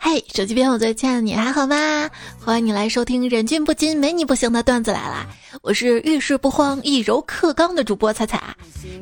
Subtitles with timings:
[0.00, 2.08] 嘿，手机边我最亲爱的你还好吗？
[2.40, 5.26] 欢迎你来收听《忍俊不禁，没你不行》的段子来啦！
[5.60, 8.42] 我是遇事不慌、以柔克刚的主播彩彩。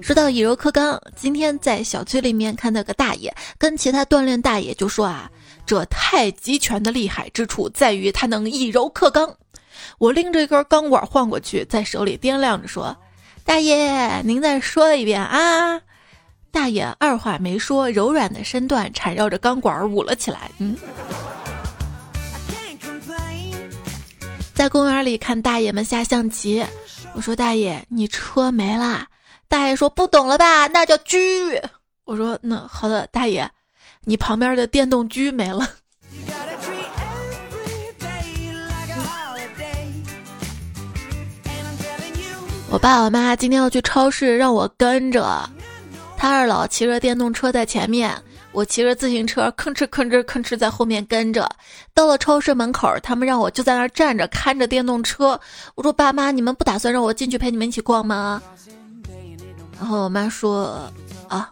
[0.01, 5.31] 说到以柔克刚，今天在小区里面看到个大爷跟其他锻炼大爷就说啊，
[5.65, 9.33] 这太极拳的厉害之处在于它能以柔克刚。
[9.99, 12.97] 我拎着一根钢管晃过去，在手里掂量着说
[13.47, 15.81] ：“大爷，您再说一遍啊！”
[16.53, 20.51] 大爷二话没说，柔软的身段缠绕着钢管舞了起来。
[20.59, 20.77] 嗯，
[24.55, 26.63] 在公园里看大爷们下象棋，
[27.15, 29.09] 我说：“大爷，你车没啦？”
[29.49, 30.67] 大爷说：“不懂了吧？
[30.67, 31.19] 那叫车。”
[32.05, 33.49] 我说：“那好的，大爷，
[34.05, 35.67] 你旁边的电动车没了。”
[42.71, 45.49] 我爸我妈今天要去超市，让我跟着。
[46.23, 48.17] 他二老骑着电动车在前面，
[48.53, 51.51] 我骑着自行车吭哧吭哧吭哧在后面跟着。
[51.93, 55.41] 到了超市门口，他们让我就在那儿站着看着电动车。
[55.75, 58.41] 我说：“爸妈，你们不打算让我进去陪你们一起逛吗？”
[59.77, 60.89] 然后我妈说
[61.27, 61.51] ：“啊，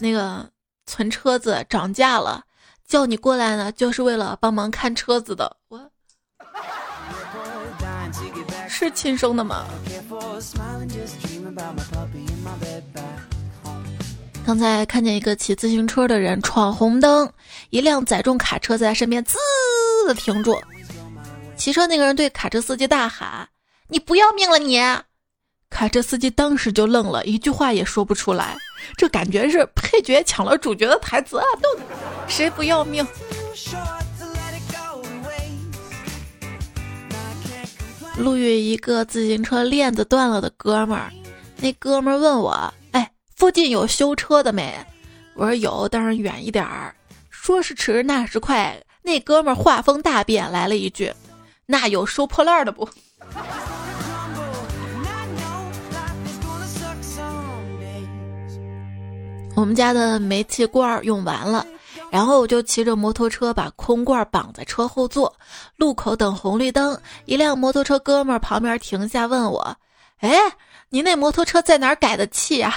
[0.00, 0.44] 那个
[0.86, 2.42] 存车子涨价了，
[2.88, 5.80] 叫你过来呢，就是为了帮忙看车子的。”我。
[8.68, 9.66] 是亲生的吗？
[14.46, 17.32] 刚才看见一个骑自行车的人闯红灯，
[17.70, 19.38] 一辆载重卡车在他身边滋
[20.16, 20.60] 停住。
[21.56, 23.48] 骑车那个人对卡车司机大喊
[23.88, 24.78] ：“你不要命了你！”
[25.70, 28.54] 卡车司机当时就愣了，一句话也说不出来。
[28.98, 31.44] 这感觉是配角抢了主角的台词啊！
[31.62, 31.68] 都
[32.28, 33.06] 谁不要命？
[38.18, 41.10] 路遇一个自行车链子断了的哥们儿，
[41.56, 42.72] 那哥们儿问我：“，
[43.44, 44.74] 附近有修车的没？”
[45.36, 46.94] 我说：“有，但是远一点儿。”
[47.28, 51.12] 说时迟，那时快，那哥们儿画风大变，来了一句
[51.66, 52.88] ：“那有收破烂的不？”
[59.54, 61.66] 我们家的煤气罐用完了。
[62.10, 65.30] 然后我就骑着摩托车把空罐绑在车后座，
[65.76, 69.76] 路口等红绿灯，一辆摩托车哥们儿旁边停下问我
[70.20, 70.32] ：“哎，
[70.88, 72.74] 你那摩托车在哪儿改的气呀？”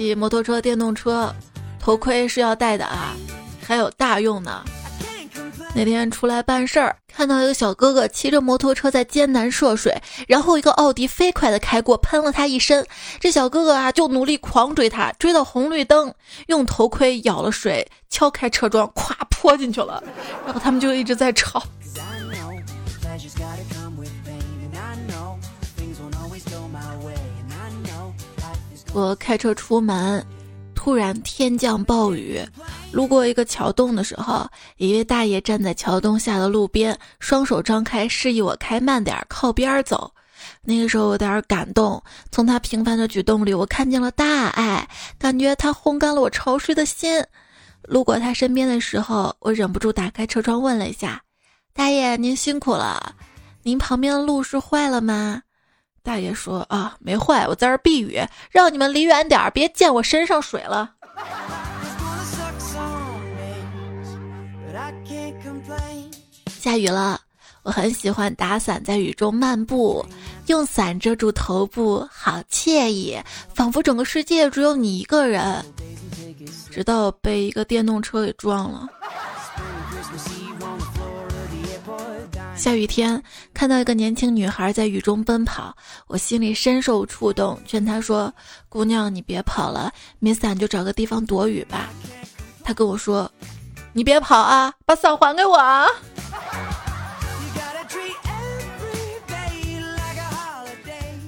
[0.00, 1.30] 骑摩托车、电动车，
[1.78, 3.14] 头盔是要戴的啊，
[3.62, 4.64] 还有大用呢。
[5.74, 9.94] 那天出来办事儿，看到一个小哥哥骑着摩托车在艰难涉水，
[10.26, 12.82] 然后一个奥迪飞快的开过，喷了他一身。
[13.20, 16.14] 这小哥哥啊，就努力狂追他，追到红绿灯，
[16.46, 20.02] 用头盔舀了水，敲开车窗，咵泼进去了。
[20.46, 21.62] 然后他们就一直在吵。
[28.92, 30.24] 我开车出门。
[30.74, 32.40] 突然天降暴雨，
[32.90, 40.10] 路过一个桥洞的时候，一位大爷站在桥洞下的路边，双手张开，示意我开慢点，靠边走。
[40.62, 42.02] 那个时候有点感动，
[42.32, 47.22] 从他平凡的举动里，我看见了大爱，感觉他烘干了我潮湿的心。
[47.82, 51.20] 路过他身边的时候，我忍不住打开车窗问了一下
[51.74, 53.14] ：“大爷，您辛苦了，
[53.62, 55.42] 您旁边的路是坏了吗？”
[56.02, 60.92] 大爷说：“啊，没坏，我在这避雨，让你们离远点儿，别溅我身上水了。”
[66.46, 67.20] 下雨了，
[67.62, 70.04] 我很喜欢打伞在雨中漫步，
[70.46, 73.18] 用伞遮住头部，好惬意，
[73.54, 75.64] 仿佛整个世界只有你一个人。
[76.70, 78.86] 直到被一个电动车给撞了。
[82.60, 83.22] 下雨天，
[83.54, 85.74] 看到一个年轻女孩在雨中奔跑，
[86.06, 88.30] 我心里深受触动，劝她说
[88.68, 91.88] ：“姑娘，你别跑了，没伞就找个地方躲雨吧。”
[92.62, 93.32] 她跟我说
[93.94, 95.86] ：“你别跑啊，把伞还给我啊！”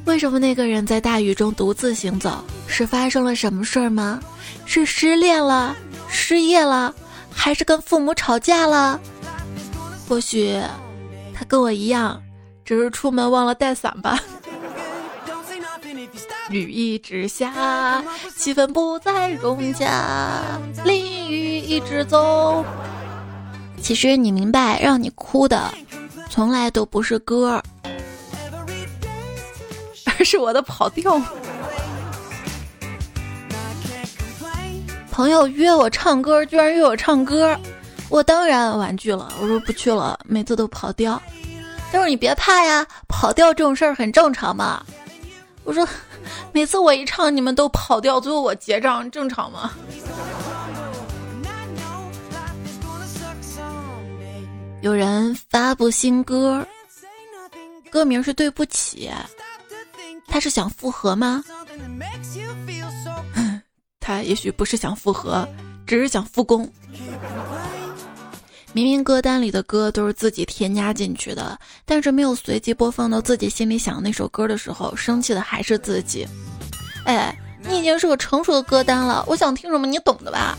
[0.05, 2.45] 为什么那个人在大雨中独自行走？
[2.67, 4.21] 是发生了什么事儿吗？
[4.67, 5.75] 是失恋了、
[6.11, 6.95] 失业了，
[7.31, 9.01] 还是跟父母吵架了？
[10.07, 10.61] 或许……
[11.45, 12.23] 跟我一样，
[12.65, 14.19] 只是出门忘了带伞吧。
[16.51, 18.03] 雨一直下，
[18.37, 20.43] 气氛不再融洽，
[20.85, 22.65] 淋雨一直走。
[23.81, 25.73] 其实你明白，让你哭的，
[26.29, 27.63] 从来都不是歌，
[30.05, 31.21] 而是我的跑调。
[35.11, 37.59] 朋友约我唱歌，居然约我唱歌。
[38.13, 41.21] 我当然婉拒了，我说不去了，每次都跑调。
[41.91, 44.85] 他说你别怕呀，跑调这种事儿很正常嘛。
[45.65, 45.89] 我说，
[46.53, 49.73] 每次我一唱，你们都跑调，最后我结账，正常吗？
[54.83, 56.67] 有人发布新歌，
[57.91, 59.11] 歌名是对不起，
[60.29, 61.43] 他是想复合吗？
[64.01, 65.49] 他也许不是想复合，
[65.87, 66.71] 只是想复工。
[68.75, 76.27] 明明歌单里的歌都是自己添加进去的，但是没有随机播放到自己心里想的那首歌的时候，生气的还是自己。
[77.05, 77.37] 哎，
[77.69, 80.57] 你已经是个成熟的歌单了，我想听什么你懂的吧？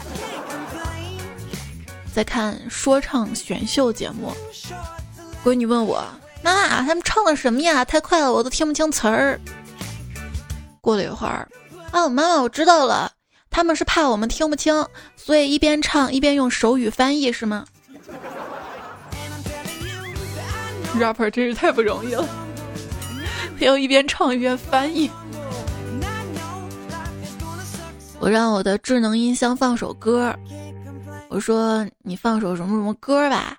[2.14, 4.32] 在看说唱选秀节目，
[5.44, 6.06] 闺女问我
[6.44, 7.84] ：“妈妈，他们唱的什么呀？
[7.84, 9.42] 太快了，我都听不清词儿。”
[10.80, 11.50] 过了一会儿，
[11.92, 13.12] 哦，妈妈，我知道了，
[13.50, 17.66] 他们是怕我们听不清，所以一边唱一边用手语翻译，是吗
[21.00, 22.28] ？rapper 真是太不容易了，
[23.60, 25.10] 要一边唱一边翻译。
[28.20, 30.34] 我让我的智能音箱放首歌，
[31.30, 33.58] 我说你放首什么什么歌吧，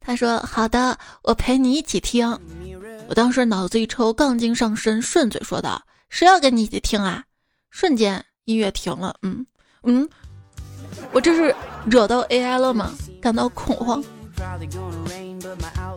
[0.00, 2.38] 他说好的，我陪你一起听。
[3.08, 7.24] 我当时脑子一抽，杠精上身，顺嘴说道：“谁要跟你一起听啊？”
[7.70, 9.46] 瞬间音乐停了，嗯
[9.84, 10.08] 嗯，
[11.12, 11.54] 我这是
[11.86, 12.92] 惹到 AI 了吗？
[13.22, 14.02] 感到恐慌。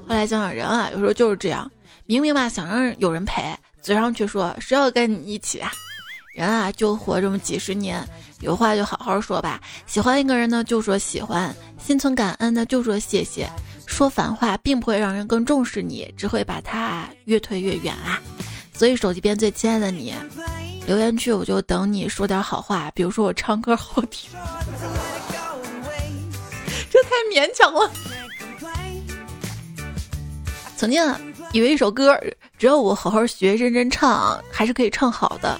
[0.07, 1.69] 后来想想人啊，有时候就是这样，
[2.06, 3.42] 明明吧想让有人陪，
[3.81, 5.72] 嘴上却说谁要跟你一起啊？
[6.36, 8.07] 人啊就活这么几十年，
[8.42, 9.60] 有话就好好说吧。
[9.88, 11.50] 喜欢一个人呢，就说喜欢；
[11.83, 13.50] 心存感恩呢，就说谢谢。
[13.88, 18.22] 说反话并不会让人更重视你，只会把他越推越远啊。
[18.74, 20.13] 所以手机边最亲爱的你，
[20.86, 24.30] 留言区我就等你说点好话，比如说我唱歌好听，
[26.95, 27.92] 这太勉强了。
[30.77, 31.03] 曾经，
[31.51, 32.18] 以为一首歌
[32.57, 35.59] 只要我好好学、认真唱，还是可以唱好的。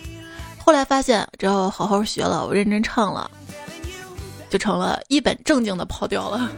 [0.58, 3.30] 后来发现，只要好好学了，我认真唱了，
[4.50, 6.50] 就成了一本正经的跑调了。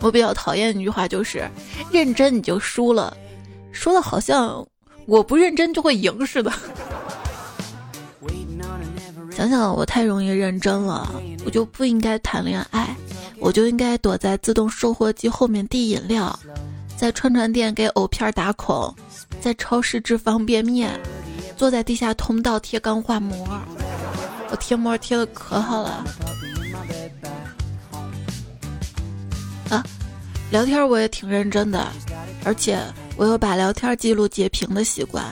[0.00, 1.50] 我比较讨厌一句话，就是
[1.90, 3.16] “认真你就输了”，
[3.72, 4.64] 说的好像
[5.04, 6.52] 我不认真就会赢似的。
[9.36, 11.12] 想想我太容易认真了，
[11.44, 12.96] 我就不应该谈恋爱。
[13.38, 16.36] 我就应该躲在自动售货机后面递饮料，
[16.96, 18.94] 在串串店给藕片打孔，
[19.38, 20.98] 在超市制方便面，
[21.54, 23.46] 坐在地下通道贴钢化膜。
[24.50, 26.02] 我贴膜贴的可好了。
[29.68, 29.84] 啊，
[30.50, 31.86] 聊天我也挺认真的，
[32.42, 32.80] 而且
[33.18, 35.22] 我有把聊天记录截屏的习惯。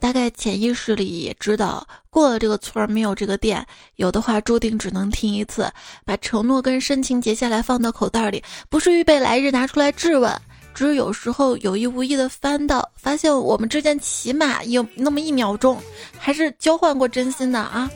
[0.00, 3.64] 大概潜意识里也知道，过了这个村儿没有这个店，
[3.96, 5.70] 有的话注定只能听一次。
[6.04, 10.34] 把承诺跟深情截下来放到口袋里，不是预备来日拿出来质问，
[10.74, 15.78] 只是有时候有意无意的翻到，发现我们之间起码有那么一秒钟，
[16.18, 17.88] 还是交换过真心的啊。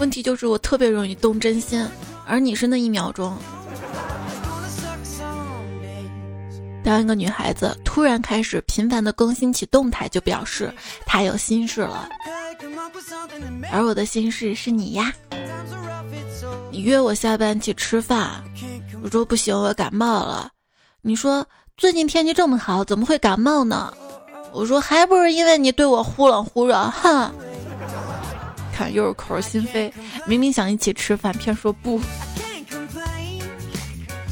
[0.00, 1.84] 问题就是我特别容易动真心，
[2.26, 3.36] 而你是那一秒钟。
[6.84, 10.72] 当一个女孩子突然开始频繁的更新起动态，就表示
[11.04, 12.08] 她有心事了。
[13.70, 15.12] 而我的心事是你呀。
[16.70, 18.42] 你约我下班去吃饭，
[19.02, 20.50] 我说不行，我感冒了。
[21.02, 23.92] 你说最近天气这么好，怎么会感冒呢？
[24.52, 27.30] 我说还不是因为你对我忽冷忽热，哼。
[28.72, 29.92] 看又是口是心非，
[30.24, 32.00] 明明想一起吃饭，偏说不。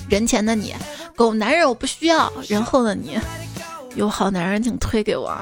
[0.08, 0.74] 人前的你。
[1.14, 2.94] 狗男人我不需要，人后的？
[2.94, 3.18] 你
[3.94, 5.34] 有好男人请推给我。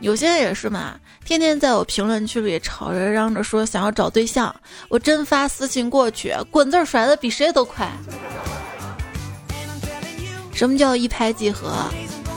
[0.00, 0.94] 有些人也是嘛，
[1.24, 4.54] 天天在我评论区里吵着嚷着说想要找对象，
[4.90, 7.90] 我真发私信过去，滚字甩的比谁都快。
[10.52, 11.72] 什么叫一拍即合？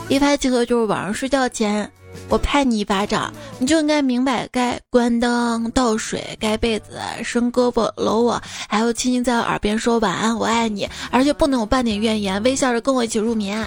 [0.08, 1.92] 一拍即合就是晚上睡觉前。
[2.30, 13.66] 我拍你一巴掌，你就应该明白该关灯、倒水、盖被子、伸胳膊搂我，还有轻轻在我耳边说晚安，我爱你，而且不能有半点怨言，微笑着跟我一起入眠。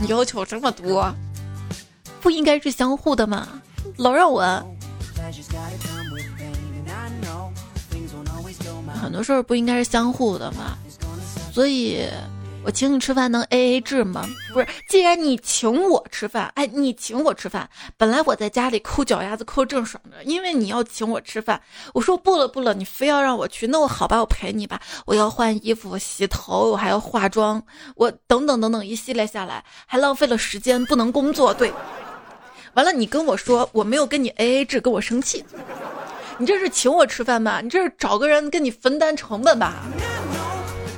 [0.00, 1.10] 你要求这么多，
[2.20, 3.48] 不应该是相互的吗？
[3.96, 4.44] 老让我，
[9.00, 10.76] 很多事儿不应该是相互的吗？
[11.50, 12.06] 所以。
[12.68, 14.28] 我请你吃饭能 A A 制吗？
[14.52, 21.58] 不是，既然你请我吃饭，哎，你请我吃饭，本来我在家里抠脚丫子抠正爽着，因为你要请我吃饭，
[21.94, 27.62] 我说不了不了，你非要让我去，那我好吧，我陪你吧，我要换衣服、洗头，我还要化妆，
[27.96, 31.54] 我等等等等一系列下来，还浪费了时间，不能工作。
[31.54, 31.72] 对，
[32.74, 35.42] 完了，你跟我说我没有跟你 A A 制，跟我生气，
[36.36, 37.62] 你这是请我吃饭吧？
[37.62, 39.76] 你这是找个人跟你分担成本吧？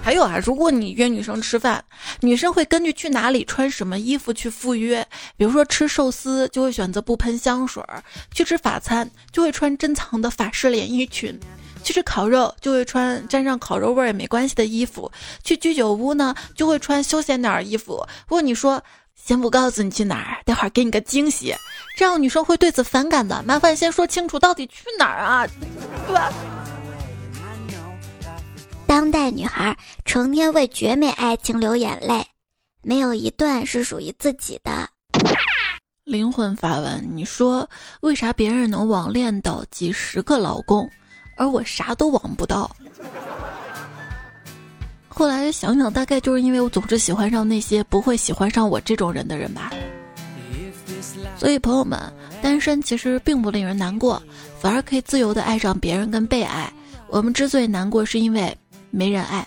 [0.03, 1.85] 还有啊，如果你约女生吃饭，
[2.21, 5.07] 女生会根据去哪里穿什么衣服去赴约。
[5.37, 8.03] 比如说吃寿司就会选择不喷香水儿，
[8.35, 11.39] 去吃法餐就会穿珍藏的法式连衣裙，
[11.85, 15.11] 去吃烤肉就会穿沾上烤肉味儿也没关系的衣服，
[15.45, 18.05] 去居酒屋呢就会穿休闲点儿衣服。
[18.27, 18.83] 如果你说
[19.15, 21.55] 先不告诉你去哪儿，待会儿给你个惊喜，
[21.97, 23.43] 这样女生会对此反感的。
[23.47, 25.47] 麻烦先说清楚到底去哪儿啊，
[26.07, 26.33] 对吧？
[28.91, 32.27] 当代女孩成天为绝美爱情流眼泪，
[32.83, 34.91] 没有一段是属于自己的。
[36.03, 37.71] 灵魂发问：你说
[38.01, 40.91] 为啥别人能网恋到几十个老公，
[41.37, 42.69] 而我啥都网不到？
[45.09, 49.71] 后来想想，大概就是因为我总是喜欢上那些不会喜欢上我这种人的人吧。
[51.39, 51.97] 所以朋友们，
[52.43, 54.21] 单身其实并不令人难过，
[54.59, 56.69] 反而可以自由的爱上别人跟被爱。
[57.07, 58.53] 我们之所以难过，是因为。
[58.91, 59.47] 没人爱。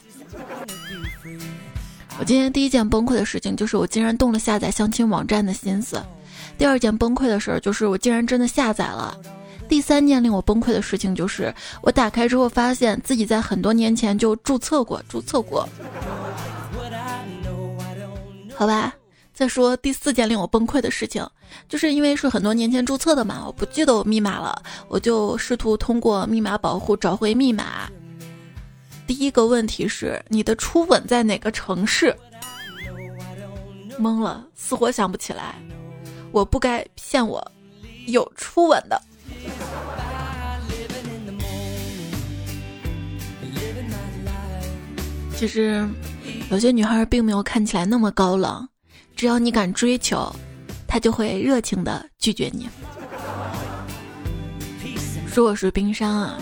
[2.20, 6.02] 我今天第一件崩溃的事情就是我竟然动了下载相亲网站的心思。
[6.58, 9.18] 第二件崩溃的事儿就是我竟然真的下载了。
[9.68, 15.68] 第三件令我崩溃的事情就是我打开之后发现自己在很多年前就注册过，注册过。
[18.56, 18.94] 好吧，
[19.34, 21.28] 再说第四件令我崩溃的事情，
[21.68, 27.90] 就是因为是很多年前注册的嘛，我不记得我密码了，我就试图通过密码保护找回密码。
[29.06, 32.16] 第一个问题是你的初吻在哪个城市？
[34.00, 35.56] 懵了，死活想不起来。
[36.32, 37.46] 我不该骗我，
[38.08, 39.02] 有初吻的。
[45.36, 45.88] 其实，
[46.50, 48.68] 有些女孩并没有看起来那么高冷，
[49.16, 50.34] 只要你敢追求，
[50.88, 52.68] 她就会热情的拒绝你。
[55.28, 56.38] 说我是冰山啊，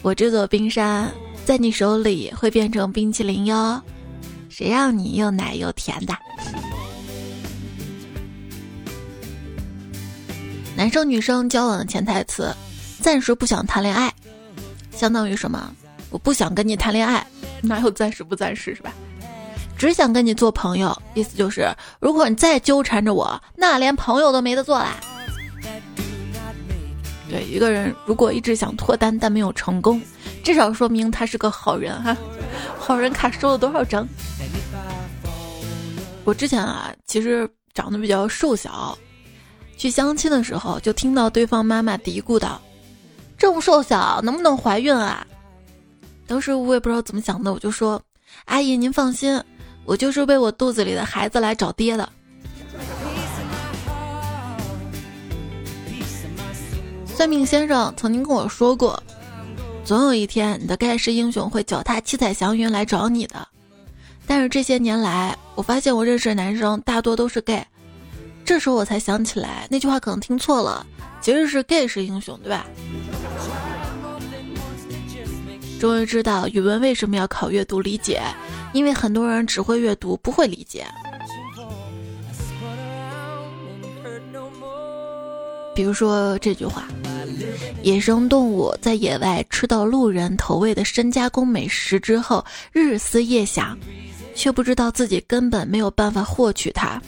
[0.00, 1.12] 我这座冰山。
[1.44, 3.82] 在你手里会变成冰淇淋哟，
[4.48, 6.16] 谁让你又奶又甜的？
[10.76, 12.54] 男生女生交往的潜台词，
[13.00, 14.12] 暂时不想谈恋爱，
[14.92, 15.74] 相当于什么？
[16.10, 17.26] 我不想跟你谈恋爱，
[17.60, 18.92] 哪有暂时不暂时是吧？
[19.76, 21.68] 只想跟你做朋友，意思就是，
[21.98, 24.94] 如果你再纠缠着我，那连朋友都没得做啦。
[27.28, 30.00] 对一个人，如果一直想脱单但没有成功。
[30.42, 32.16] 至少说明他是个好人哈，
[32.78, 34.06] 好人卡收了多少张？
[36.24, 38.96] 我之前啊，其实长得比较瘦小，
[39.76, 42.60] 去相亲的时候就听到对方妈妈嘀咕道
[43.38, 45.26] ：“这么瘦小，能不能怀孕啊？”
[46.26, 48.00] 当时我也不知道怎么想的，我就说
[48.46, 49.42] ：“阿姨您放心，
[49.84, 52.08] 我就是为我肚子里的孩子来找爹的。”
[57.14, 59.02] 算命先生曾经跟我说过。
[59.84, 63.46] 总有一天，你的盖世英雄会脚踏七彩祥云来找你的。
[64.26, 67.66] 但是这些年来，我发现我认识的男生大多都是 gay。
[68.44, 70.86] 这时候我才想起来，那句话可能听错了，
[71.20, 72.64] 其实是 gay 是英雄，对吧？
[75.80, 78.22] 终于知道语文为什么要考阅读理解，
[78.72, 80.86] 因为很多人只会阅读，不会理解。
[85.74, 86.86] 比如说这句话。
[87.82, 93.76] 野生动物在野外吃到路人投喂的深加工美食之后，日思夜想，
[94.36, 97.00] 却不知道自己根本没有办法获取它。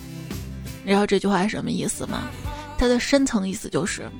[0.82, 2.24] 你知道这句话是什么意思吗？
[2.76, 4.10] 它的深层意思就是，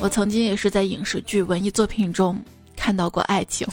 [0.00, 2.36] 我曾经也是在影视剧、文艺作品中
[2.76, 3.66] 看到过爱情，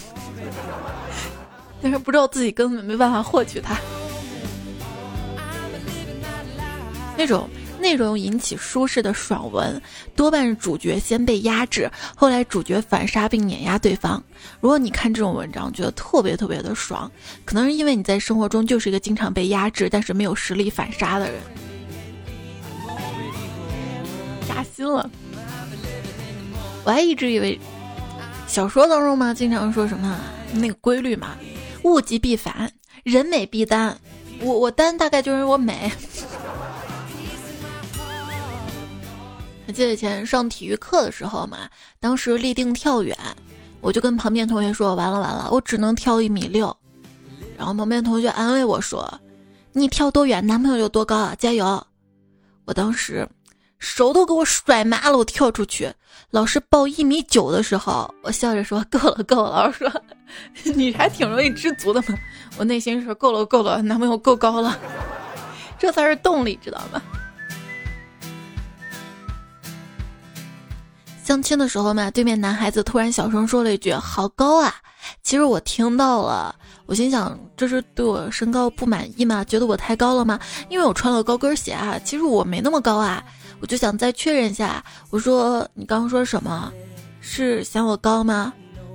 [1.82, 3.76] 但是不知道自己根本没办法获取它，
[7.18, 7.50] 那种。
[7.82, 9.82] 内容引起舒适的爽文，
[10.16, 14.24] 多半是主角先被压制，后来主角反杀并碾压对方。
[14.60, 17.12] 如果你看这种文章，觉得特别特别的爽，
[17.44, 21.42] 可能是因为你在生活中就是一个经常被压制，但是没有实力反杀的人。
[24.48, 25.10] 扎心了，
[26.84, 27.60] 我还一直以为
[28.48, 30.20] 小说当中嘛，经常说什么
[30.54, 31.36] 那个规律嘛，
[31.84, 32.72] 物极必反，
[33.04, 33.98] 人美必单。
[34.42, 35.92] 我我单大概就是我美。
[39.72, 43.18] 记得以前上体育课的时候嘛，当时立定跳远，
[43.80, 46.76] 我就跟旁边同学说：“完了完了，我只能跳一米六。”
[47.58, 49.20] 然后旁边同学安慰我说
[49.74, 51.36] ：“你跳多远，男朋友有多高啊？
[51.38, 51.86] 加油！”
[52.66, 53.28] 我当时
[53.80, 55.92] 手都给我甩麻了，我跳出去。
[56.30, 60.02] 老师报一米九的时候，我笑着说：“够了够了。”老师说
[60.76, 62.18] ：“你还挺容易知足的嘛。”
[62.58, 64.78] 我内心说：“够了够了，男朋友够高了，
[65.80, 67.02] 这才是动力，知道吗？”
[71.24, 74.74] 相亲的时候嘛，对面男孩子突然小声说了一句“好高啊”，
[75.24, 76.54] 其实我听到了，
[76.86, 79.44] 我心想这是对我身高不满意吗？
[79.44, 80.40] 觉得我太高了吗？
[80.68, 83.24] 因为我穿了高跟鞋啊，其实我没那么高啊，
[83.62, 84.84] 我就想再确认一下。
[85.10, 86.72] 我说你刚刚说什么？
[87.22, 88.52] 是嫌我高吗？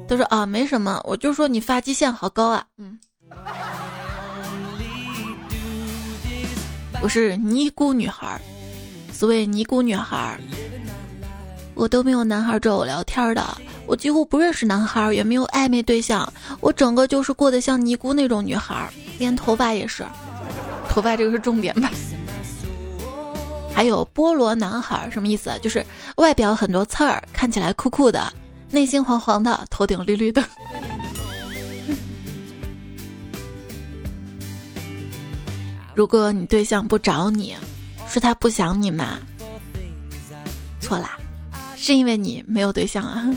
[0.09, 2.65] 他说啊，没什么，我就说你发际线好高啊。
[2.77, 2.99] 嗯，
[7.01, 8.39] 我是尼姑女孩，
[9.13, 10.39] 所谓尼姑女孩。
[11.77, 13.47] 我都没有男孩找我聊天的，
[13.87, 20.03] 我几乎不认识男孩，也没有暧昧对象，我整个就是过得像尼姑那种女孩，连头发也是，
[20.89, 21.91] 头发这个是重点吧。
[23.75, 25.53] 还有菠萝男孩什么意思？
[25.63, 25.85] 就是
[26.17, 28.33] 外表很多刺儿，看起来酷酷的，
[28.71, 30.43] 内心黄黄的，头顶绿绿的。
[35.95, 37.55] 如果你对象不找你，
[38.09, 39.19] 是他不想你吗？
[40.81, 41.19] 错啦。
[41.77, 43.31] 是因为你没有对象啊！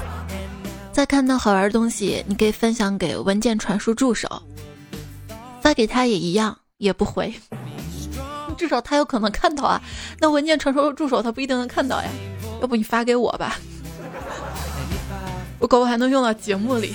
[0.92, 4.40] 再看到好玩的东西，你可以分享给文件传输助手，
[5.60, 7.34] 发给他也一样，也不回。
[8.56, 9.78] 至少他有可能看到啊。
[10.18, 12.08] 那文件传输助手他不一定能看到呀。
[12.62, 13.58] 要不你发给我吧，
[15.60, 16.94] 我搞不还能用到节目里。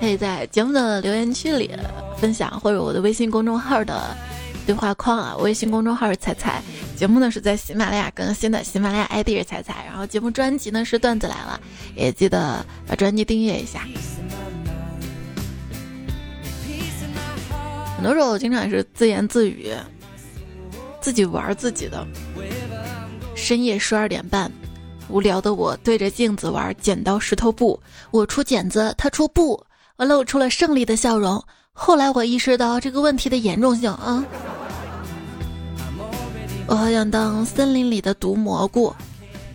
[0.00, 1.70] 可以在节目的留言区里
[2.18, 4.16] 分享，或者我的微信公众号的。
[4.66, 6.62] 对话框啊，微信公众号是彩彩，
[6.96, 11.60] 节目呢是在喜马拉雅更新的，喜马拉雅 ID 是彩彩，然后节目专辑呢是段子来了，
[11.96, 13.86] 也记得把专辑订阅一下。
[17.96, 19.72] 很多时候我经常是自言自语，
[21.00, 22.06] 自己玩自己的。
[23.34, 24.50] 深夜十二点半，
[25.08, 29.64] 无聊的我对着镜子玩剪刀石头布，我出剪子，他出布，
[29.96, 31.42] 我露出了胜利的笑容。
[31.74, 34.24] 后来我意识到这个问题的严重性啊！
[36.66, 38.94] 我好想当森林里的毒蘑菇，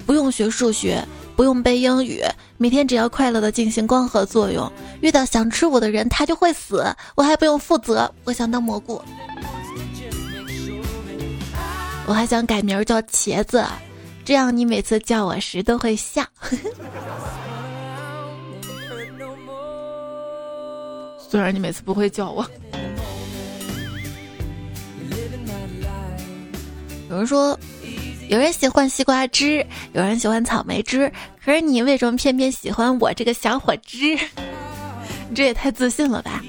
[0.06, 1.04] 不用学数学，
[1.36, 2.22] 不用背英语，
[2.58, 4.70] 每天只要快乐的进行光合作用。
[5.02, 8.12] 遇到想吃我的人，他就会死，我还不用负责。
[8.24, 9.02] 我想当蘑菇，
[12.06, 13.64] 我还想改名叫茄子，
[14.26, 16.24] 这样你每次叫我时都会笑。
[21.30, 22.46] 虽然你每次不会叫我，
[27.10, 27.60] 有人说，
[28.30, 31.12] 有人喜欢西瓜汁，有人喜欢草莓汁，
[31.44, 34.18] 可是你为什么偏偏喜欢我这个小火汁？
[35.30, 36.42] 你 这也太自信了吧！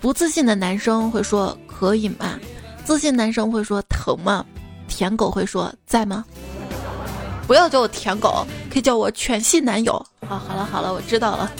[0.00, 2.40] 不自信的男生会说可以吗？
[2.84, 4.44] 自信男生会说疼吗？
[4.88, 6.24] 舔狗会说在吗？
[7.46, 9.92] 不要叫我舔狗，可以叫我犬系男友。
[10.26, 11.52] 好，好了，好了，我知道了。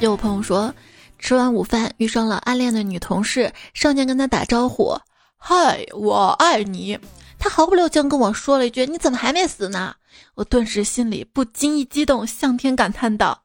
[0.00, 0.74] 有朋友说，
[1.18, 4.96] 吃完午饭遇上了暗恋的女同事，上前跟她打招呼
[5.36, 6.98] ：“嗨，我爱你。”
[7.38, 9.94] 她毫不留情跟我说了一句：“你怎么还没死呢？”
[10.36, 13.42] 我顿时心里不禁一激动，向天感叹道：“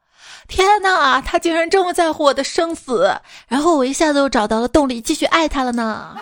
[0.48, 3.14] 天哪，他竟然这么在乎我的生死！”
[3.50, 6.16] 然后我一下子又找到了动力，继续爱他了呢。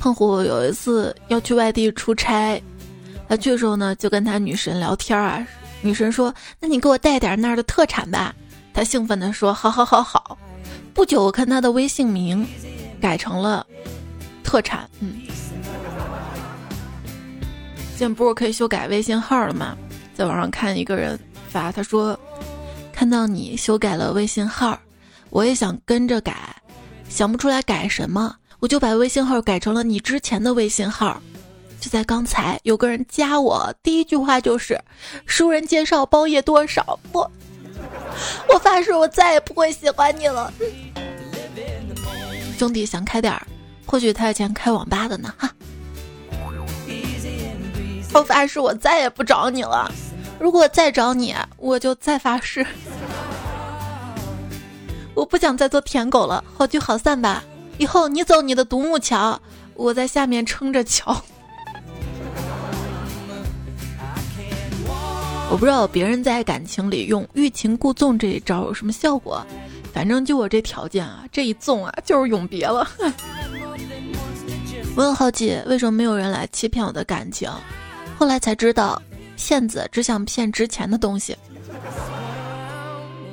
[0.00, 2.62] 胖虎有一次要去外地出差。
[3.28, 5.46] 他去的时候呢，就跟他女神聊天啊。
[5.82, 8.34] 女神说：“那你给我带点那儿的特产吧。”
[8.72, 10.38] 他兴奋地说：“好好好好。”
[10.94, 12.46] 不久，我看他的微信名
[13.00, 13.66] 改成了
[14.42, 14.88] “特产”。
[15.00, 15.20] 嗯，
[17.96, 19.76] 现在不是可以修改微信号了吗？
[20.14, 22.18] 在网上看一个人发，他说
[22.92, 24.78] ：“看到你修改了微信号，
[25.30, 26.54] 我也想跟着改，
[27.08, 31.20] 想不出来改什么，我就把微信号改成了你之前的微信号。”
[31.84, 34.80] 就在刚才，有个人加我，第一句话就是
[35.28, 37.30] “熟人介绍包夜多少”，我
[38.48, 40.50] 我发誓我再也不会喜欢你了。
[42.56, 43.46] 兄弟想开点儿，
[43.84, 45.50] 或许他以前开网吧的呢，哈。
[48.14, 49.92] 我发誓我再也不找你了，
[50.40, 52.66] 如果再找你，我就再发誓，
[55.12, 57.44] 我不想再做舔狗了，好聚好散吧。
[57.76, 59.38] 以后你走你的独木桥，
[59.74, 61.22] 我在下面撑着桥。
[65.50, 69.44] 我不知道别人在感情里用欲擒故纵这一招有什么效果，
[69.92, 72.88] 反正就我这条件啊，这一纵啊就是永别了。
[74.96, 77.50] 我很好奇，为什么没有人来欺骗我的感情？
[78.18, 79.00] 后来才知道，
[79.36, 81.36] 骗子只想骗值钱的东西。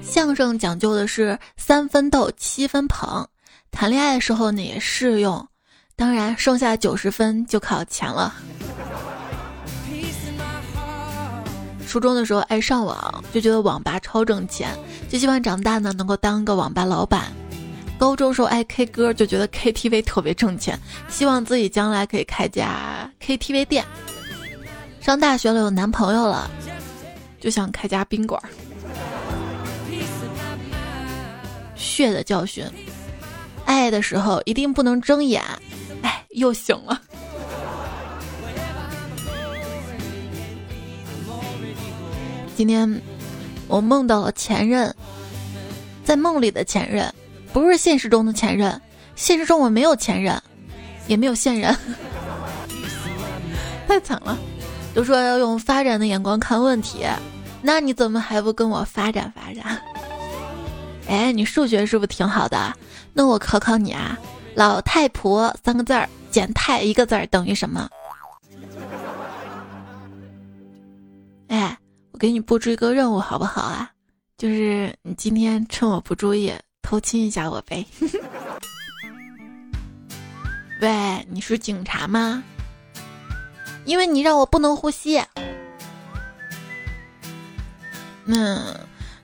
[0.02, 3.26] 相声讲究的是三分逗，七分捧，
[3.72, 5.48] 谈恋爱的时候呢也适用，
[5.96, 8.36] 当然剩下九十分就靠钱了。
[11.92, 14.70] 初中的时候爱上网，就觉得网吧超挣钱，
[15.10, 17.30] 就希望长大呢能够当个网吧老板。
[18.00, 23.84] 高中时候爱 K 歌，就觉得 KTV 特别挣钱，希望自己将来可以开家 KTV 店。
[25.02, 26.50] 上大学了有男朋友了，
[27.42, 28.42] 就想开家宾馆。
[31.76, 32.66] 血的教训，
[33.66, 35.44] 爱的时候一定不能睁眼。
[36.04, 37.02] 哎，又醒了。
[42.56, 43.02] 今天
[43.68, 44.94] 我梦到了前任，
[46.04, 47.12] 在梦里的前任。
[47.54, 48.82] 不是现实中的前任，
[49.18, 50.42] 现实中我没有前任，
[51.06, 51.76] 也没有现任，
[53.90, 54.38] 太惨了。
[54.94, 57.06] 都说要用发展的眼光看问题，
[57.62, 59.82] 那你怎么还不跟我发展发展？
[61.10, 62.74] 哎，你数学是不是挺好的？
[63.12, 64.18] 那我考考你啊，
[64.56, 67.90] 老太婆三个字儿减太一个字儿等于什么？
[71.50, 71.78] 哎，
[72.22, 73.90] 给你布置一个任务好不好啊？
[74.38, 76.54] 就是你今天趁我不注意。
[76.84, 77.84] 偷亲一下我呗！
[80.82, 82.44] 喂，你是警察吗？
[83.86, 85.20] 因为你让我不能呼吸。
[88.26, 88.62] 嗯，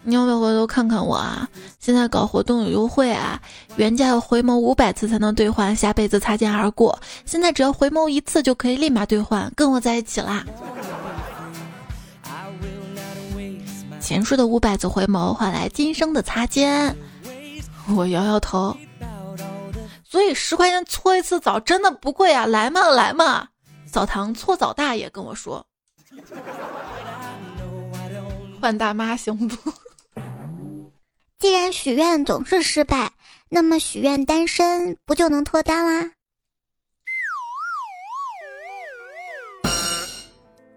[0.01, 1.47] 你要不要回头看看我啊？
[1.77, 3.39] 现在搞活动有优惠啊，
[3.75, 6.99] 原价要回眸五百次才能兑换，下辈子擦肩而过。
[7.25, 10.43] 现在只要回眸一次就可以立马兑换，跟我在一起啦！
[14.07, 16.95] 前世的五百次回眸换来今生的擦肩。
[17.93, 18.73] 我摇摇头，
[20.05, 22.45] 所以十块钱搓一次澡真的不贵啊！
[22.45, 23.49] 来嘛来嘛，
[23.91, 25.67] 澡堂搓澡大爷跟我说，
[28.61, 29.73] 换大妈行不？
[31.37, 33.11] 既然许愿总是失败，
[33.49, 36.11] 那么许愿单身不就能脱单啦？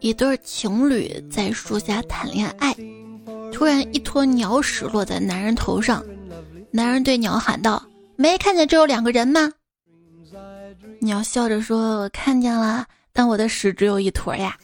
[0.00, 2.74] 一对情侣在树下谈恋爱，
[3.60, 6.02] 突然一坨鸟屎落在男人头上。
[6.70, 7.82] 男人对鸟喊道
[8.16, 9.52] ：“没看见这有两个人吗？”
[10.98, 14.56] 鸟笑着说：“我看见了，但我的屎只有一坨呀。”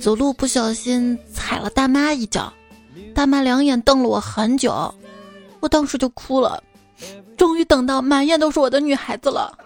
[0.00, 2.52] 走路不小心踩了大妈一脚，
[3.14, 4.92] 大妈两眼瞪了我很久，
[5.60, 6.60] 我当时就哭了。
[7.36, 9.56] 终于等到满眼都是我的女孩子了。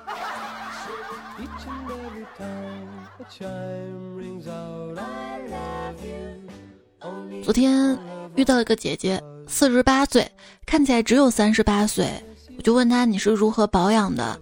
[7.42, 7.98] 昨天
[8.36, 10.30] 遇到一个姐姐，四十八岁，
[10.66, 12.08] 看起来只有三十八岁。
[12.56, 14.38] 我就问她你是如何保养的，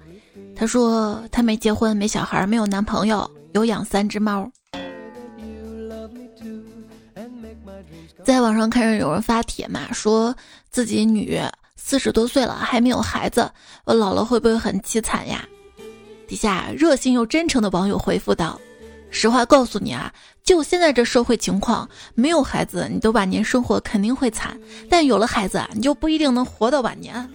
[0.55, 4.51] 她说她没结婚，没小孩，没有男朋友，有养三只猫。
[8.25, 10.35] 在网上看见有人发帖嘛，说
[10.71, 11.41] 自己女
[11.77, 13.49] 四十多岁了还没有孩子，
[13.85, 15.47] 我老了会不会很凄惨呀？
[16.27, 18.61] 底下热心又真诚的网友回复道。
[19.11, 20.13] 实话告诉你啊，
[20.49, 24.57] 就现在这社会情况，没有孩子，你的晚年生活肯定会惨；
[24.89, 27.31] 但有了孩子，你就不一定能活到晚年。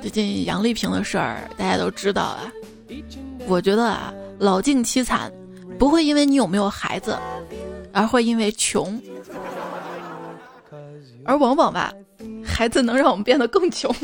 [0.00, 2.50] 最近杨丽萍的事儿，大家都知道啊。
[3.46, 5.30] 我觉得啊，老境凄惨，
[5.78, 7.18] 不会因为你有没有孩子，
[7.92, 8.98] 而会因为穷。
[11.26, 11.92] 而往往吧，
[12.42, 13.94] 孩子能让我们变得更穷。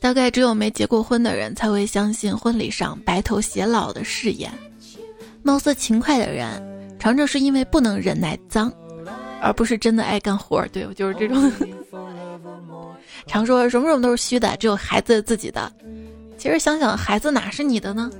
[0.00, 4.52] 大概只有没结过婚的人才会相信婚礼上白头偕老的誓言。
[5.42, 6.62] 貌似勤快的人，
[6.98, 8.72] 常常是因为不能忍耐脏，
[9.40, 10.66] 而不是真的爱干活。
[10.68, 11.50] 对我就是这种。
[13.26, 15.70] 常说什么什么都是虚的，只有孩子自己的。
[16.38, 18.10] 其实想想，孩子哪是你的呢？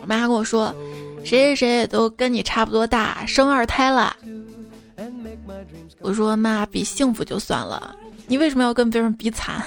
[0.00, 0.74] 我妈跟我说，
[1.22, 4.16] 谁谁谁都跟你差不多大，生二胎了。
[6.00, 7.94] 我说妈，比幸福就算了。
[8.28, 9.62] 你为什么要跟别人比惨？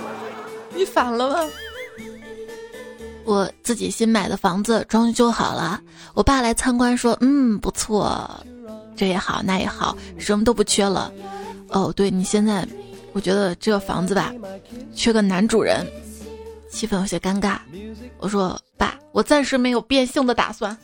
[0.74, 1.50] 你反了吗？
[3.24, 5.80] 我自己新买的房子装修好了，
[6.14, 8.30] 我爸来参观说：“嗯，不错，
[8.96, 11.12] 这也好那也好，什么都不缺了。”
[11.68, 12.66] 哦，对你现在，
[13.12, 14.32] 我觉得这个房子吧，
[14.94, 15.86] 缺个男主人，
[16.70, 17.58] 气氛有些尴尬。
[18.18, 20.76] 我说：“爸，我暂时没有变性的打算。”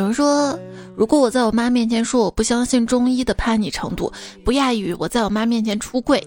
[0.00, 0.58] 有人说，
[0.96, 4.10] 如果我在我妈面前说我不相信中医的叛逆程度，
[4.42, 6.26] 不亚于我在我妈面前出柜。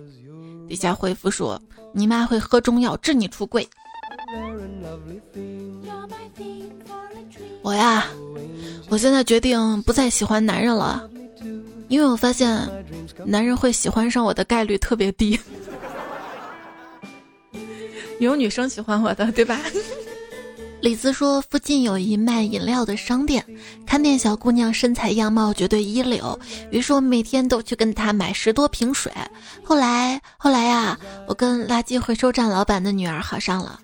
[0.69, 1.59] 底下回复说，
[1.91, 3.67] 你妈会喝中药治你出柜。
[7.63, 8.05] 我呀，
[8.89, 11.09] 我现在决定不再喜欢男人了，
[11.88, 12.69] 因为我发现，
[13.25, 15.39] 男人会喜欢上我的概率特别低。
[18.19, 19.59] 有女生喜欢我的，对吧？
[20.84, 23.41] 李子说：“附近有一卖饮料的商店，
[23.86, 26.38] 看店小姑娘身材样貌绝对一流，
[26.72, 29.10] 于是我每天都去跟她买十多瓶水。
[29.63, 33.80] 后来，后来呀，我跟垃圾回收站老板的女儿好上了。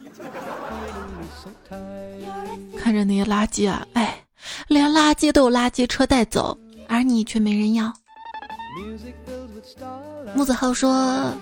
[2.78, 4.22] 看着那些垃圾啊，哎，
[4.68, 6.60] 连垃圾都有垃圾车带走，
[6.90, 7.94] 而你却没人要。”
[10.36, 11.34] 木子浩说：“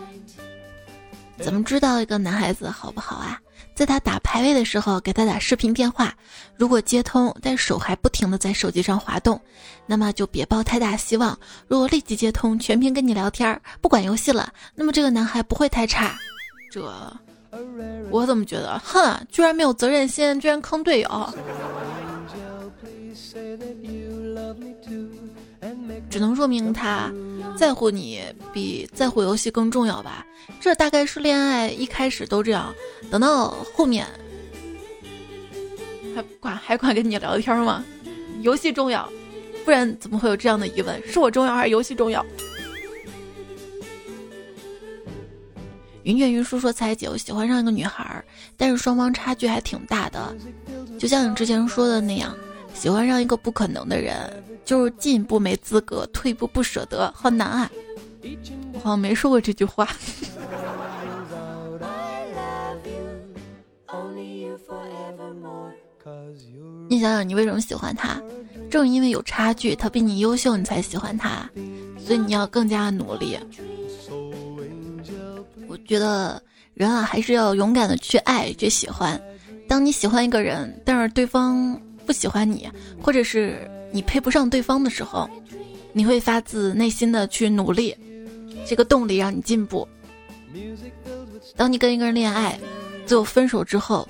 [1.42, 3.42] 怎么知道一个男孩子好不好啊？”
[3.78, 6.12] 在他打排位的时候，给他打视频电话，
[6.56, 9.40] 如果接通，但手还不停的在手机上滑动，
[9.86, 11.38] 那么就别抱太大希望。
[11.68, 16.18] 如果立即接通，全屏跟你聊天，不管游戏了，那么这个男孩不会太差。
[16.72, 16.92] 这，
[18.10, 21.34] 我怎么觉得，哼，居然没有责任心，居然坑队友。
[26.10, 27.12] 只能说明他
[27.58, 28.22] 在乎你
[28.54, 30.26] 比在乎游戏更重要吧。
[30.62, 32.74] 这大概是恋爱一开始都这样，
[33.12, 34.08] 等到后面
[36.16, 37.84] 还管还管跟你聊天吗？
[38.42, 39.12] 游戏重要，
[39.66, 41.02] 不然怎么会有这样的疑问？
[41.08, 42.26] 是我重要还是游戏重要？
[46.04, 48.24] 云卷云舒说：“彩姐，我喜欢上一个女孩，
[48.56, 50.34] 但是双方差距还挺大的，
[50.98, 52.34] 就像你之前说的那样。”
[52.78, 54.16] 喜欢上一个不可能的人，
[54.64, 57.72] 就是进步没资格，退步不舍得，好难啊！
[58.74, 59.90] 我好像没说过这句话。
[66.88, 68.22] 你想想，你为什么喜欢他？
[68.70, 71.50] 正因为有差距，他比你优秀，你才喜欢他，
[71.98, 73.40] 所以你要更加努力。
[75.68, 76.40] 我觉得
[76.76, 79.20] 人啊，还是要勇敢的去爱，去喜欢。
[79.68, 81.82] 当你喜欢一个人，但是对方。
[82.08, 82.68] 不喜欢你，
[83.02, 85.30] 或者是你配不上对方的时候，
[85.92, 87.94] 你会发自内心的去努力，
[88.66, 89.86] 这个动力让你进步。
[91.58, 92.58] 当你跟一个人恋爱，
[93.06, 94.08] 最后分手之后，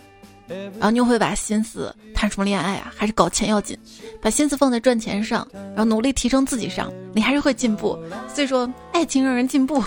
[0.48, 2.94] 然后你又会把心思谈什么恋爱啊？
[2.96, 3.76] 还是搞钱要紧，
[4.22, 7.98] 把心思放在赚钱上，然后努力提升自己上，你还是会进步。
[8.34, 9.84] 所以说，爱情让人进步。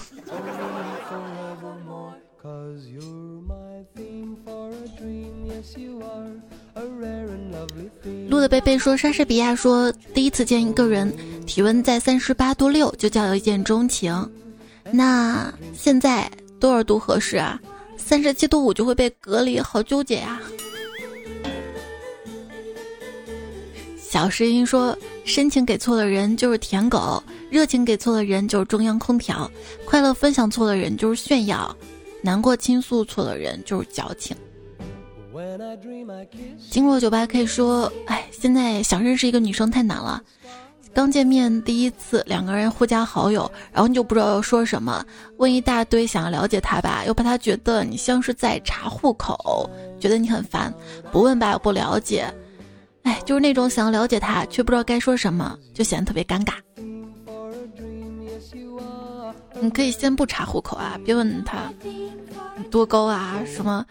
[8.31, 11.13] 路的贝贝说：“莎士比亚说，第一次见一个人，
[11.49, 14.31] 体温在三十八度六就叫一见钟情。
[14.93, 17.61] 那现在多少度合适啊？
[17.97, 20.41] 三十七度五就会被隔离，好纠结呀。”
[23.99, 29.51] 小声音说：“深情给错了人就是舔狗，热情给错了人就是中央空调，
[29.85, 31.77] 快乐分享错了人就是炫耀，
[32.23, 34.37] 难过倾诉错了人就是矫情。”
[36.71, 40.23] 经过酒吧可以说，哎，现在想认识一个女生太难了。
[40.93, 45.05] 刚见面第一次，两个人互加好友，然后你就不知道要说什么，
[45.37, 50.73] 问一大堆，想要了解她吧，又怕她觉得你像是在查户口，觉得你很烦；
[51.13, 52.33] 不问吧，又不了解。
[53.05, 56.55] 哎，就是那种想要了解她，却不知道该说什么，就显得特别尴尬。
[59.61, 61.73] 你可以先不查户口啊，别问她
[62.69, 63.87] 多高啊，什么。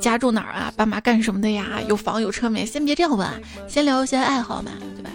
[0.00, 0.72] 家住哪儿啊？
[0.76, 1.80] 爸妈干什么的呀？
[1.88, 2.66] 有房有车没？
[2.66, 5.10] 先别这样问，啊先聊一些爱好嘛，对吧？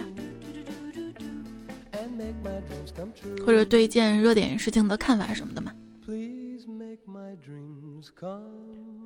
[3.44, 5.72] 或者对一件热点事情的看法什么的嘛。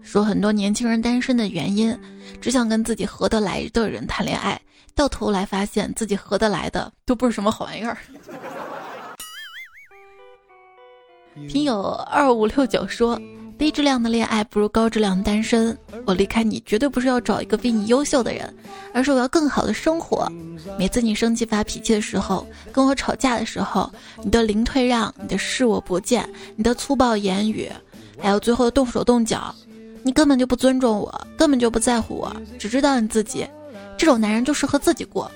[0.02, 1.96] 说很多年轻人单身的原因，
[2.40, 4.60] 只想跟自己合得来的人谈恋爱，
[4.94, 7.96] 到头来发现自己合得来的都不是什么好玩意儿。
[11.48, 13.20] 听友二五六九说。
[13.58, 15.76] 低质量的恋爱不如高质量单身。
[16.04, 18.54] 我离开你绝对不是要找一个比你优秀的人，
[18.92, 20.30] 而是我要更好的生活。
[20.78, 23.90] 每次你生气发脾气的时候，跟我吵架的时候，
[24.22, 27.70] 你的零退让，你的视我不见，你的粗暴言语，
[28.20, 29.54] 还有最后的动手动脚，
[30.02, 33.46] 你根本就不尊重我，根本就不在乎我，只知道你自己。
[33.96, 35.30] 这种男人就适合自己过。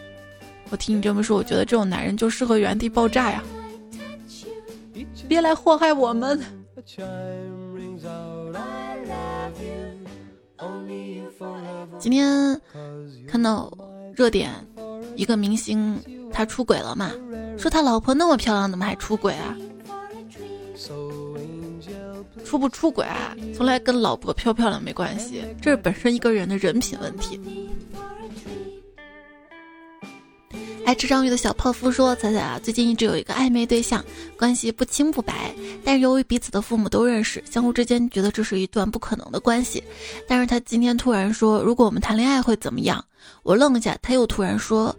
[0.68, 3.42] 我听你这么说，我觉得这种男人就适合原地爆炸呀！
[5.26, 6.38] 别来祸害我们。
[11.99, 12.61] 今天
[13.27, 13.73] 看到
[14.14, 14.51] 热点，
[15.16, 15.99] 一个明星
[16.33, 17.11] 他出轨了嘛？
[17.59, 19.57] 说他老婆那么漂亮，怎么还出轨啊？
[22.45, 23.37] 出不出轨啊？
[23.55, 27.38] 从来跟老婆漂不漂亮没关系，这是本身一个人的人品问题。
[30.90, 34.05] 爱吃章鱼的小泡芙说：“彩彩啊，最近一直有一个暧昧对象，
[34.37, 39.81] 关系不清不白，但是由于彼此的父母都认识，相互之间觉得这是一段不可能的关系。
[40.26, 43.05] 但是他今天突然说，如果我们谈恋爱会怎么样？
[43.44, 44.92] 我愣一下，他又突然说，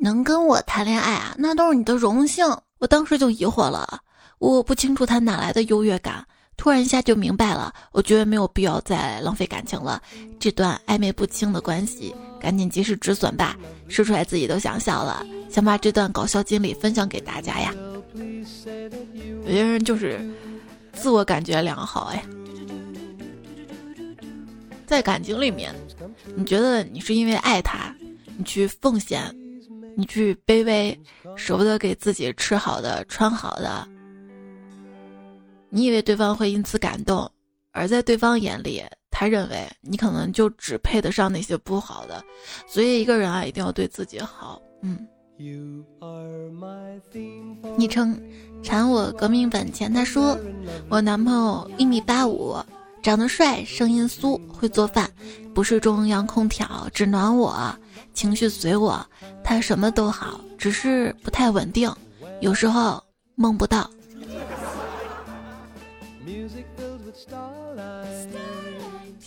[0.00, 2.44] 能跟我谈恋爱啊，那都是你的荣幸。
[2.80, 4.00] 我当时就疑惑了，
[4.40, 10.02] 我不清楚他哪来的优越感，突然一下就明白了，我觉得没有必要再浪费感情了。
[10.40, 13.56] 这段暧昧不清的关系，赶紧及时止损吧。
[13.88, 17.74] 说出来自己都想笑了，想把这段搞笑经历分享给大家呀。
[19.46, 20.20] 有些人就是
[20.92, 22.22] 自我感觉良好哎，
[24.86, 25.74] 在感情里面，
[26.36, 27.94] 你觉得你是因为爱他，
[28.36, 29.34] 你去奉献，
[29.96, 30.98] 你去卑微，
[31.34, 33.88] 舍不得给自己吃好的、穿好的。
[35.70, 37.30] 你以为对方会因此感动，
[37.78, 42.22] 而在对方眼里，他认为你可能就只配得上那些不好的。
[42.66, 44.60] 所以一个人啊，一定要对自己好。
[44.82, 45.06] 嗯。
[47.76, 48.20] 昵称
[48.60, 50.36] 馋我革命本钱，他说
[50.88, 52.56] 我男朋友一米八五，
[53.00, 55.08] 长得帅，声音酥，会做饭，
[55.54, 57.56] 不是中央空调，只暖我，
[58.12, 59.00] 情绪随我，
[59.44, 61.88] 他什么都好，只是不太稳定，
[62.40, 63.00] 有时候
[63.36, 63.88] 梦不到。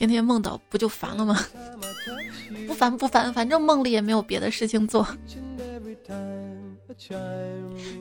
[0.01, 1.39] 天天梦到不就烦了吗？
[2.65, 5.07] 不烦不烦，反正梦里也没有别的事情做。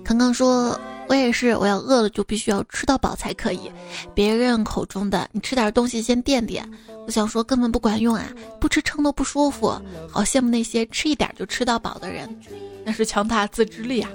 [0.02, 3.70] 康康说：“我也是，我要饿了就必须要吃到饱才可以。
[4.14, 6.66] 别人口中的你吃点东西先垫垫，
[7.06, 8.26] 我想说根本不管用啊！
[8.58, 9.68] 不吃撑都不舒服。
[10.10, 12.34] 好羡慕那些吃一点就吃到饱的人，
[12.82, 14.10] 那是强大自制力啊。”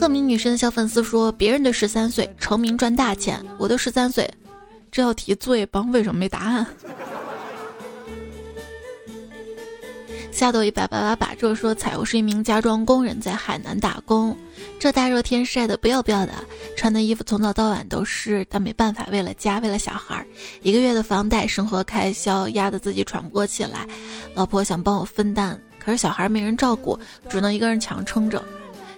[0.00, 4.26] 赫敏女神的小粉丝说：“别人的十三岁成名赚大钱，我的十三岁。”
[4.90, 6.66] 这道题作业帮为什么没答案？
[10.32, 14.34] 夏豆一百八八把这说：“彩我是一名家装工人，在海南打工。
[14.78, 16.32] 这大热天晒的不要不要的，
[16.76, 18.46] 穿的衣服从早到晚都湿。
[18.48, 20.24] 但没办法，为了家，为了小孩，
[20.62, 23.86] 一个月的房贷、生活开销压得自己喘不过气来。
[24.34, 26.98] 老婆想帮我分担，可是小孩没人照顾，
[27.28, 28.42] 只能一个人强撑着。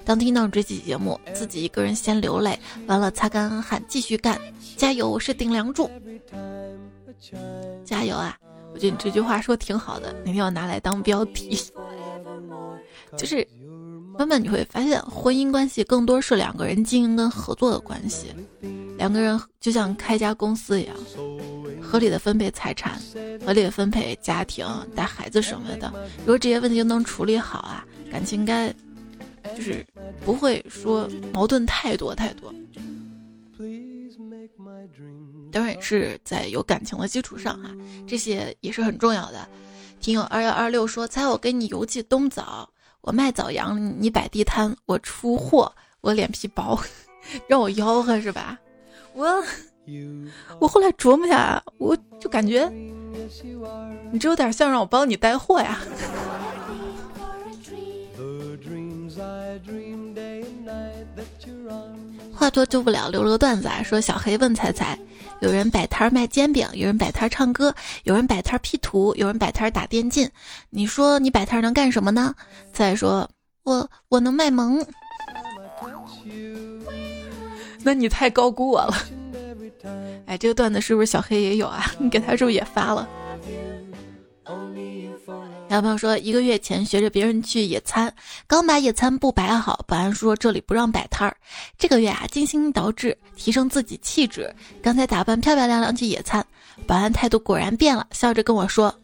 [0.05, 4.39] 当听到这期节目，自己一个人先流泪，完了擦干汗继续干。”
[4.77, 5.89] 加油，我是顶梁柱。
[7.85, 8.37] 加油啊！
[8.75, 11.59] 我觉得你这句话说挺好的，哪天要拿来当标题。
[13.17, 13.47] 就是
[14.19, 18.29] 慢慢你会发现，婚姻关系更多是两个人经营跟合作的关系。
[18.97, 20.97] 两个人就像开家公司一样，
[21.81, 23.01] 合理的分配财产，
[23.45, 25.93] 合理的分配家庭、带孩子什么的。
[26.21, 28.75] 如果这些问题能处理好啊，感情应该
[29.57, 29.85] 就是
[30.25, 32.53] 不会说矛盾太多太多。
[35.53, 37.71] 当然也是在有感情的基础上啊，
[38.07, 39.47] 这些也是很重要的。
[40.01, 42.69] 听友二幺二六说：“猜我给你邮寄冬枣，
[43.03, 46.81] 我卖枣阳，你摆地摊，我出货，我脸皮薄，
[47.47, 48.59] 让我吆喝是吧？”
[49.15, 49.45] 我
[50.59, 52.69] 我后来琢磨下，我就感觉
[54.11, 55.81] 你这有点像让我帮你带货呀。
[62.35, 64.99] 话多救不了，留了个段子啊，说小黑问彩彩，
[65.41, 70.29] 有人摆摊卖煎饼，有人摆摊唱歌，有人摆摊 P 图，有人摆摊打电竞，
[70.71, 72.35] 你说你摆摊能干什么呢？
[72.73, 73.31] 彩说，
[73.63, 74.85] 我我能卖萌。
[77.85, 78.95] 那你太高估我了。
[80.27, 81.85] 哎，这个段子是不是小黑也有啊？
[81.99, 83.09] 你给他是不是也发了？
[85.73, 88.15] 小朋友说，一个月前学着别人去野餐，
[88.47, 91.35] 刚把野餐布摆好，保安说这里不让摆摊儿。
[91.79, 96.45] 这个月啊，精心捯饬提升自己气质，刚才打扮漂漂亮亮去野餐，
[96.87, 98.95] 保安态度果然变了，笑着跟我说：“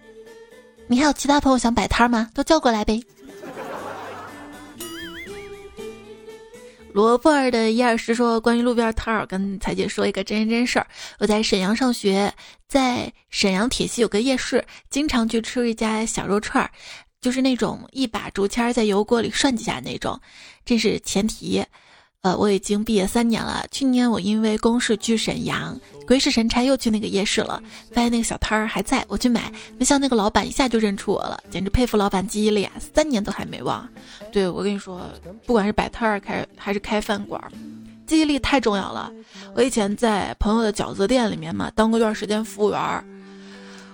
[0.87, 2.29] 你还有其他朋友想摆摊吗？
[2.35, 3.03] 都叫过来呗。”
[6.99, 10.87] 萝卜儿的一二十说，关于路边摊儿，跟彩姐说一个真人真事儿。
[11.21, 12.35] 我在沈阳上学，
[12.67, 16.69] 在沈阳铁西有个夜市，经常去吃一家小肉串儿，
[17.21, 20.21] 就是那种一把竹签在油锅里涮几下那种，
[20.65, 21.65] 这是前提。
[22.23, 23.65] 呃，我已经毕业三年了。
[23.71, 33.89] 去年我因为公事去沈阳，鬼使神差又去那个夜市了，发现那个小摊儿还在，我去买，没想那个老板一下就认出我了，简直佩服老板记忆力啊，三年都还没忘。
[34.33, 35.01] 对我跟你说，
[35.47, 37.41] 不管是摆摊儿开还是开饭馆，
[38.05, 39.13] 记忆力太重要了。
[39.55, 43.05] 我以前在朋友的饺子店里面嘛，当过一段时间服务员儿，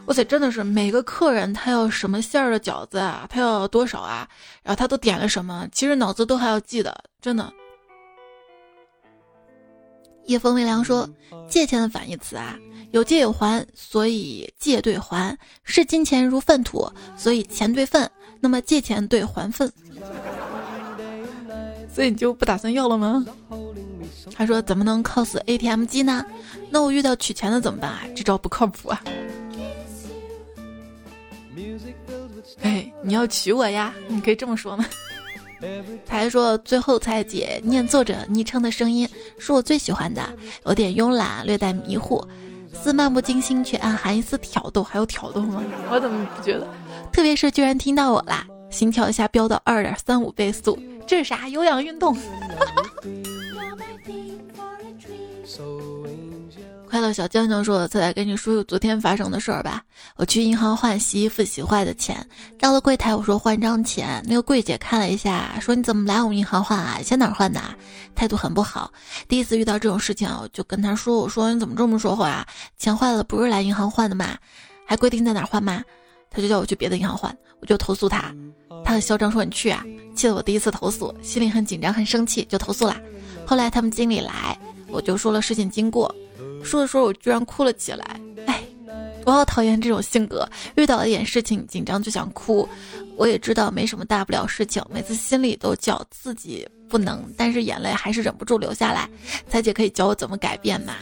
[0.06, 4.26] 哇塞，真的是每个客人他要什么馅儿的饺子啊，他要多少啊，
[4.62, 7.52] 然后他都点了什么，其实脑子都还要记得，真的。
[10.26, 11.08] 夜风微凉说
[11.48, 12.58] ：“借钱的反义词啊，
[12.92, 18.10] 有借有还，所以借对还；视金钱如粪土，所以钱对粪。
[18.40, 19.72] 那么借钱对还粪，
[21.94, 23.24] 所以你就不打算要了吗？”
[24.34, 26.24] 他说：“怎么能 cos ATM 机呢？
[26.70, 28.02] 那我遇到取钱的怎么办啊？
[28.16, 29.02] 这招不靠谱啊！”
[32.62, 33.94] 哎，你要娶我呀？
[34.08, 34.84] 你可以这么说吗？
[36.06, 39.08] 他还说最后蔡姐念作者昵称的声音
[39.38, 40.22] 是我最喜欢的，
[40.66, 42.26] 有点慵懒，略带迷糊，
[42.72, 44.82] 似漫不经心却暗含一丝挑逗。
[44.82, 45.62] 还有挑逗吗？
[45.90, 46.66] 我怎么不觉得？
[47.12, 52.16] 特别是居然听到我啦，心跳一下飙到二点三五倍速，这是啥有氧运动？
[56.94, 59.82] 快乐小酱酱说：“再来跟你说说昨天发生的事儿吧。
[60.14, 62.24] 我去银行换洗衣服洗坏的钱，
[62.56, 67.00] 到了柜台我说换张钱，那个柜姐看了一下，说你怎么来我们银行换啊？
[67.02, 67.60] 先哪换的？
[68.14, 68.92] 态度很不好。
[69.26, 72.46] 第一次遇到这种事情，我就跟他说：我说你怎么这么说话啊？
[72.78, 74.38] 钱坏了不是来银行换的吗？
[74.86, 75.82] 还规定在哪换吗？
[76.30, 78.32] 他就叫我去别的银行换，我就投诉他。
[78.84, 79.84] 他很嚣张说你去啊，
[80.14, 82.96] 气得我第一次投诉，心里很紧张很生气，就投诉了。
[83.44, 86.08] 后来他们经理来，我就说了事情经过。”
[86.64, 88.20] 说着说着，我居然哭了起来。
[88.46, 88.62] 哎，
[89.24, 92.68] 我好讨厌这种性格，遇到一点事情紧张就想哭。
[93.16, 99.08] 我也知道没什么大不了事情，每次心里都叫自己不能，但是眼泪还是忍不住流下来。
[99.48, 100.94] 彩姐可以教我怎么改变吗？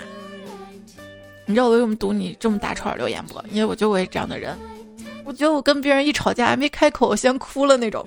[1.47, 3.43] 你知道我为什么读你这么大串留言不？
[3.51, 4.57] 因为我就我也这样的人。
[5.25, 8.07] 我觉得我跟别人一吵架还没开口，我先哭了那种。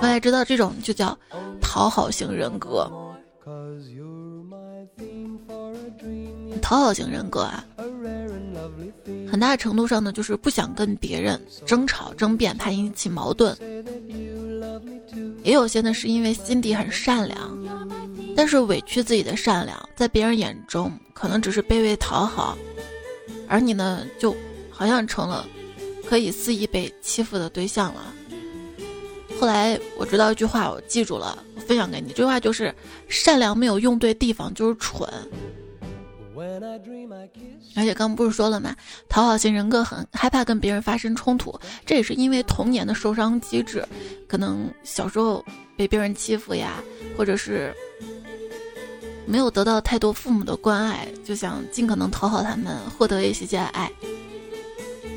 [0.00, 1.16] 我也知道这种就叫
[1.60, 2.90] 讨好型人格。
[6.68, 7.64] 讨好型人格啊，
[9.26, 13.56] 很大程度上呢，就是不想跟别人争吵争辩，怕引起矛盾。
[15.42, 17.58] 也有些呢，是因为心底很善良，
[18.36, 22.54] 但是委屈自己的善良，在别人眼中可能只是卑微讨好，
[23.48, 24.36] 而你呢，就
[24.70, 25.48] 好像成了
[26.06, 28.12] 可以肆意被欺负的对象了。
[29.40, 32.08] 后来我知道一句话，我记住了，我分享给你。
[32.08, 32.74] 这句话就是：
[33.08, 35.08] 善良没有用对地方就是蠢。
[37.76, 38.74] 而且刚不是说了吗？
[39.08, 43.86] 讨好型人格很害怕跟别人发生冲突，这也是因为童年的受伤机制，
[44.26, 45.44] 可能小时候
[45.76, 46.82] 被别人欺负呀，
[47.16, 47.74] 或者是
[49.26, 53.90] 没有得到太多父母的关爱，就想尽可能讨好他们，获得一些些爱，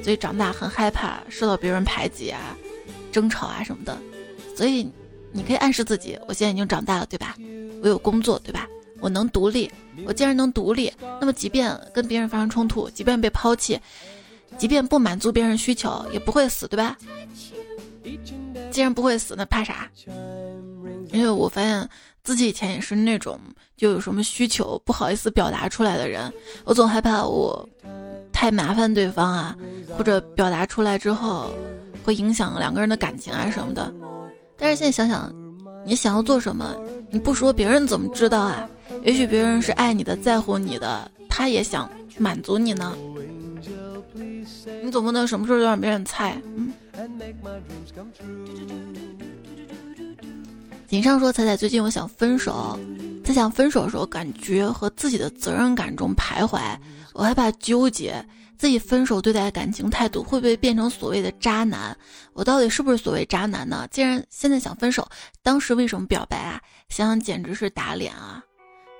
[0.03, 2.57] 所以长大很害怕受到别人排挤啊、
[3.11, 3.97] 争吵啊什么的。
[4.55, 4.89] 所以
[5.31, 7.35] 你可以暗示自己，我现在已经长大了，对吧？
[7.81, 8.67] 我有工作，对吧？
[9.01, 9.69] 我能独立，
[10.05, 13.79] 我既然能独立，那么即便跟别人发生冲突，即便被抛弃，
[14.57, 16.95] 即便不满足别人需求，也不会死，对吧？
[18.69, 19.89] 既然不会死，那怕啥？
[21.11, 21.89] 因为我发现
[22.23, 23.37] 自己以前也是那种
[23.75, 26.31] 就有什么需求不好意思表达出来的人，
[26.63, 27.67] 我总害怕我
[28.31, 29.55] 太麻烦对方啊，
[29.97, 31.51] 或者表达出来之后
[32.03, 33.93] 会影响两个人的感情啊什么的。
[34.57, 35.33] 但是现在想想，
[35.85, 36.75] 你想要做什么，
[37.09, 38.69] 你不说别人怎么知道啊？
[39.03, 42.95] 也许别人是爱你的，在乎你的，他也想满足你呢。
[44.83, 46.39] 你总不能什么事都让别人猜。
[46.55, 46.71] 嗯。
[50.87, 52.77] 锦上说：“彩彩，最近我想分手，
[53.23, 56.59] 在想分手的时候，感觉和自己的责任感中徘徊，
[57.13, 58.23] 我害怕纠结
[58.61, 61.97] 自己分手对待感情态度会不会变成所谓的渣男？
[62.33, 63.87] 我到底是不是所谓渣男呢？
[63.89, 65.09] 既然现在想分手，
[65.41, 66.61] 当时为什么表白啊？
[66.87, 68.39] 想想简直是打脸啊！”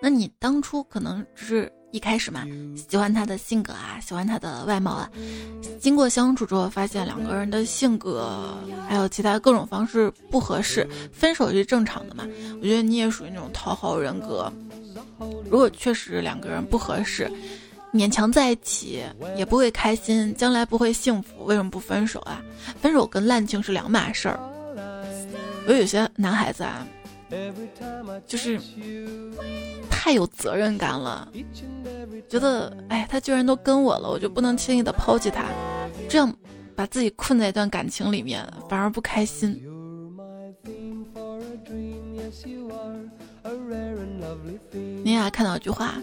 [0.02, 2.44] 那你当初可能只是一开始嘛，
[2.90, 5.08] 喜欢他的性格啊，喜欢他的外貌啊，
[5.80, 8.58] 经过相处之后，发现两个人的性格
[8.90, 12.28] 还有其他各种方式不合适，分手是正常的嘛。
[12.60, 14.52] 我觉得你也属于那种讨好人格。
[15.52, 17.32] 如果确实两个人不合适，
[17.94, 19.04] 勉强在一起
[19.36, 22.42] 也不会开心，将来不会幸福，为什么不分手啊？
[22.82, 24.40] 分手跟滥情是两码事儿。
[25.68, 26.88] 我有些男孩子啊。
[28.28, 28.60] 就是
[29.90, 31.32] 太有责任感了，
[32.28, 35.46] 觉得哎，他居然都跟我了，我就不能轻易的抛弃他，
[36.10, 36.30] 这样
[36.76, 39.58] 把自己困在一段感情里面，反而不开心。
[45.06, 45.96] 你俩看到一句话，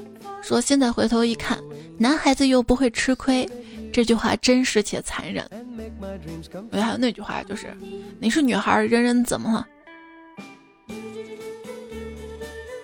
[0.49, 1.63] 说现在回头一看，
[1.99, 3.47] 男孩子又不会吃亏，
[3.93, 5.47] 这句话真实且残忍。
[6.71, 7.67] 我还有那句话，就是
[8.19, 9.67] 你是女孩，人人怎么了？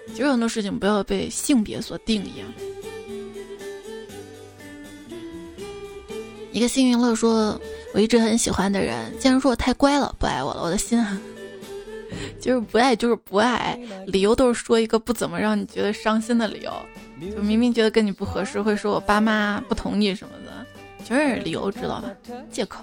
[0.09, 2.45] 其实很多事情不要被性别所定义。
[6.53, 7.59] 一个幸运乐说
[7.95, 10.61] ：“我一直很喜欢的人，竟然说我太乖了，不爱我了。
[10.65, 11.19] 我的心啊，
[12.39, 16.71] 就是不爱，就是不爱，理由都是说一个不怎么让你觉得伤心的理由。
[17.21, 20.67] 就明明觉得跟你不合适，会说我爸妈不同意什么的。”
[21.05, 22.11] 全是理由，知道吧？
[22.51, 22.83] 借口。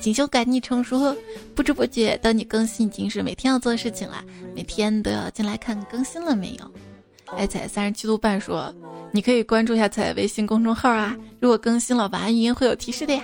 [0.00, 1.16] 锦绣改昵称说，
[1.54, 4.24] 不知不觉等你更新已经是每天要做的事情了，
[4.56, 7.36] 每天都要进来看更新了没有。
[7.36, 8.74] 爱彩三十七度半说，
[9.12, 13.22] 你可以关注一下彩微信公众号啊，如果更新了，晚安语音会有提示的呀。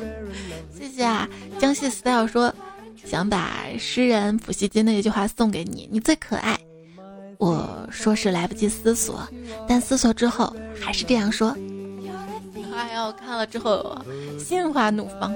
[0.74, 1.28] 谢谢啊。
[1.58, 2.50] 江西 style 说，
[3.04, 6.58] 想把诗人普希金的一句话送给你，你最可爱。
[7.38, 9.26] 我说是来不及思索，
[9.68, 11.56] 但思索之后还是这样说。
[12.74, 13.96] 哎呀，我看了之后
[14.38, 15.32] 心花怒放。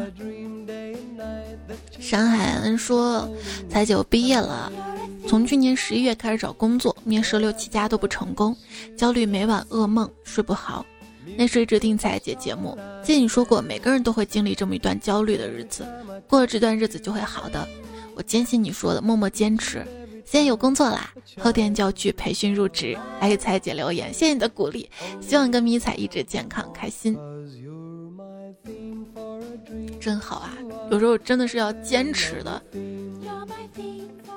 [2.00, 3.28] 山海恩说
[3.68, 4.72] ：“彩姐，我毕业了，
[5.28, 8.56] 从去年十一月开始找工作，面试六七家都不成功，
[8.96, 10.84] 焦虑，每晚噩梦，睡不好。
[11.36, 15.86] 那时一直听彩姐节目，记得你说过，每个人都会经历这么一段焦虑的日子，
[16.26, 17.68] 过了这段日子就会好的。
[18.14, 19.86] 我坚信你说的，默默坚持。
[20.30, 21.10] 现在有工作啦，
[21.40, 22.94] 后天就要去培训入职。
[23.18, 24.86] 来给彩姐留言，谢谢你的鼓励，
[25.22, 27.16] 希望跟迷彩一直健康开心。
[29.98, 30.52] 真好啊，
[30.90, 32.62] 有时候真的是要坚持的。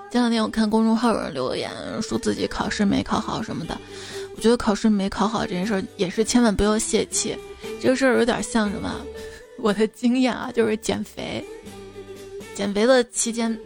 [0.10, 1.70] 前两天我看公众号有人留言
[2.02, 3.78] 说自己考试没考好什么的。
[4.34, 7.36] 我觉得考试没考好这件事也是千万不要泄气，
[7.82, 9.06] 这个事儿有点像什么？
[9.58, 11.46] 我的经验啊，就是减肥。
[12.56, 13.60] 减肥的期间，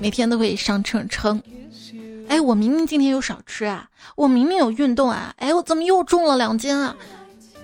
[0.00, 1.42] 每天都会上秤称。
[2.28, 6.94] 哎，我明明今天有少吃啊，我明明有运动啊，哎，我怎么又重了两斤啊？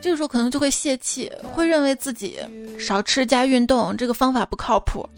[0.01, 2.39] 这个时候可能就会泄气，会认为自己
[2.78, 5.09] 少吃加运动这个方法不靠谱。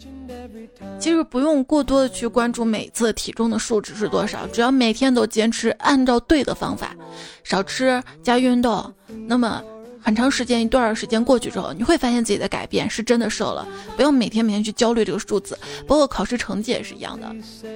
[0.99, 6.95] 其实不用过多的去关注每次体重的数值是多少，只要每天都坚持按照对的方法，
[7.43, 8.93] 少吃加运动，
[9.27, 9.61] 那么
[10.07, 13.67] 很长时间一段时间过去之后，你会发现自己的改变是真的瘦了。
[13.97, 17.29] 不要每天每天去焦虑这个数字，包括考试成绩也是一样的。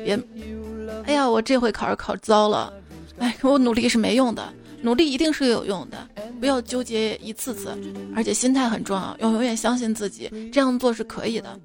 [0.05, 0.17] 别，
[1.03, 2.71] 哎呀，我这回考试考糟了，
[3.17, 4.47] 哎，我努力是没用的，
[4.82, 6.07] 努力一定是有用的。
[6.39, 7.77] 不要纠结一次次，
[8.15, 11.59] 而且心态很重要，要永远相信自己，这样做是可以的。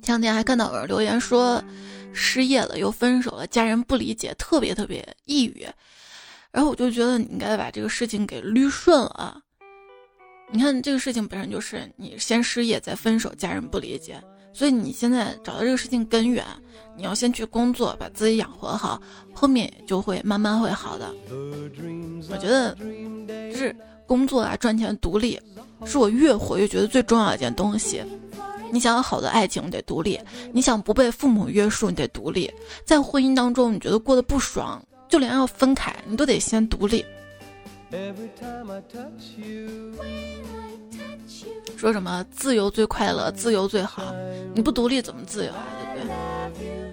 [0.00, 1.60] 前两天还看到有人留言说，
[2.12, 5.66] 失业了又分手了，家人不理解，特别特别抑郁。
[6.52, 9.40] 然后我就觉得你应该把这个事情给捋顺了。
[10.52, 14.20] 你看这个事情本身就是你先失业再分手，家人不理解，
[14.52, 16.44] 所以你现在找到这个事情根源，
[16.96, 19.00] 你要先去工作，把自己养活好，
[19.32, 21.14] 后面就会慢慢会好的。
[22.28, 22.74] 我觉得
[23.52, 23.74] 就是
[24.08, 25.40] 工作啊，赚钱独立，
[25.84, 28.02] 是我越活越觉得最重要的一件东西。
[28.72, 30.18] 你想要好的爱情，你得独立；
[30.52, 32.52] 你想不被父母约束，你得独立。
[32.84, 37.04] 在婚姻当中，你觉得过得不爽，就连要分开，你都得先独立。
[41.76, 44.14] 说什么自由最快乐，自由最好？
[44.54, 45.66] 你不独立怎么自由啊？
[45.94, 46.89] 对不对？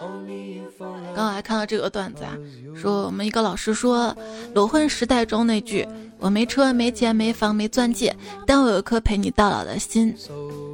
[0.00, 2.34] 刚刚还看到这个段子啊，
[2.74, 4.16] 说我们一个老师说，
[4.54, 5.86] 裸婚时代中那句
[6.18, 10.16] “我没车没钱没房没钻戒，但我有一颗陪你到老的心”，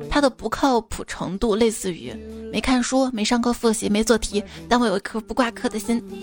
[0.08, 2.14] 它的不靠谱程度类似于
[2.52, 6.00] 没看书没上课复习没做题，但我有一颗不挂科的心。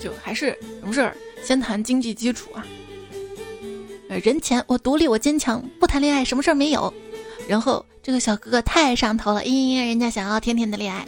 [0.00, 2.66] 就还是什么事儿，先谈经济基础啊。
[4.22, 6.92] 人前我独立我坚强，不谈恋爱什么事儿没有。
[7.48, 11.06] 然后这个小哥哥太上头了，嘤嘤人家想要甜甜的恋爱。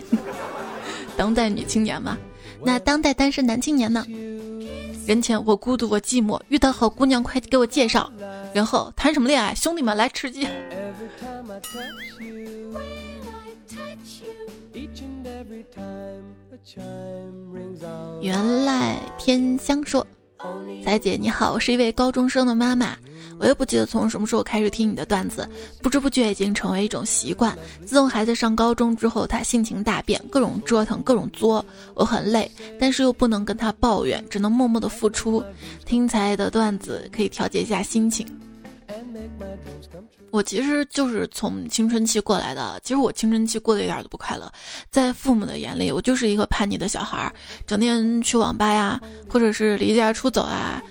[1.17, 2.17] 当代女青年嘛，
[2.65, 4.07] 那当代单身男青年呢？
[5.07, 8.13] 人前我孤独我寂寞，遇到好姑娘快给我介绍。
[8.53, 9.55] 然后谈什么恋爱？
[9.55, 10.47] 兄弟们来吃鸡。
[18.21, 20.07] 原来天香说，
[20.85, 22.97] 彩姐你好，我是一位高中生的妈妈。
[23.39, 25.49] 我也不记得从什么时候开始听你的段子，
[25.83, 27.57] 不知不觉已经成为一种习惯。
[27.87, 31.65] 自从孩子上高中之后，他性情大变，各种折腾，各种作，
[31.95, 35.43] 我很累，但是又不能跟他抱怨，只能默默的付出。
[35.85, 38.27] 听才的段子可以调节一下心情。
[40.31, 44.53] 我其实就是从青春期过来的，其实我青春期过得一点都不快乐，
[44.91, 47.33] 在父母的眼里，我就是一个叛逆的小孩，
[47.67, 50.83] 整天去网吧呀，或者是离家出走啊，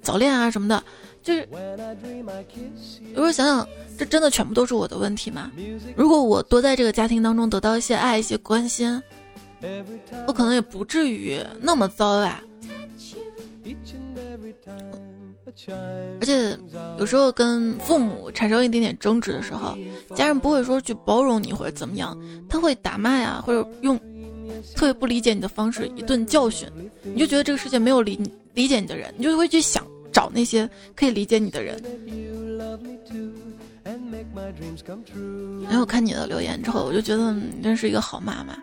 [0.00, 0.82] 早恋啊什么的。
[1.28, 1.46] 就是
[3.12, 3.68] 有时候想想，
[3.98, 5.52] 这真的全部都是我的问题吗？
[5.94, 9.02] 如果我多在这个家庭当中得到一些爱、一些关心，
[10.26, 12.42] 我可能也不至于那么糟吧。
[16.18, 16.58] 而且
[16.98, 19.76] 有时候跟父母产生一点点争执的时候，
[20.14, 22.18] 家人不会说去包容你或者怎么样，
[22.48, 24.00] 他会打骂呀，或者用
[24.74, 26.66] 特别不理解你的方式一顿教训，
[27.02, 28.18] 你就觉得这个世界没有理
[28.54, 29.86] 理解你的人，你就会去想。
[30.12, 31.82] 找那些可以理解你的人。
[35.68, 38.56] 然后看你的留言之后，我就觉得你真是一个好妈妈。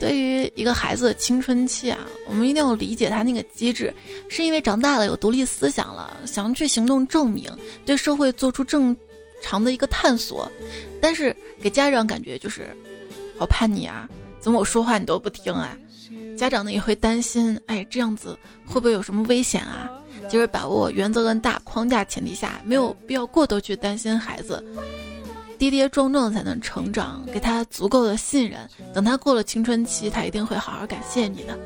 [0.00, 3.92] 对于一个孩子的青春期啊，我们一定要理解他那个机制，
[4.28, 7.50] 是因为长大了有独立思想了，想去行动证明，
[7.84, 8.96] 对社会做出正
[9.42, 10.50] 常的一个探索。
[11.00, 12.68] 但是给家长感觉就是
[13.36, 14.08] 好叛逆啊，
[14.38, 15.76] 怎么我说话你都不听啊？
[16.38, 19.90] 家长呢也会担心，哎，这样子会不会有什么危险啊？
[20.30, 24.62] 就是把握原则跟大框架前提下，没有必要过多去担心孩子，
[25.58, 31.58] 跌跌撞撞才能成长，给他足够的信任，等他过了青春期，他一定会好好感谢你的。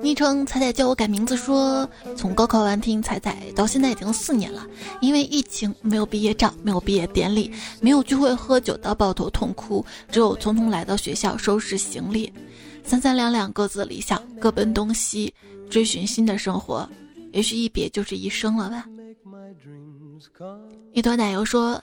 [0.00, 4.64] 昵称彩彩叫我改名字，说从高考完听彩彩到现在已经四年了，
[5.00, 7.50] 因为疫情没有毕业照，没有毕业典礼，
[7.80, 12.32] 没有聚会喝酒到抱头痛哭，只有匆匆来到学校收拾行李，
[12.84, 15.34] 三三两两各自理想，各奔东西，
[15.68, 16.88] 追寻新的生活，
[17.32, 18.86] 也许一别就是一生了吧。
[20.92, 21.82] 一坨奶油说。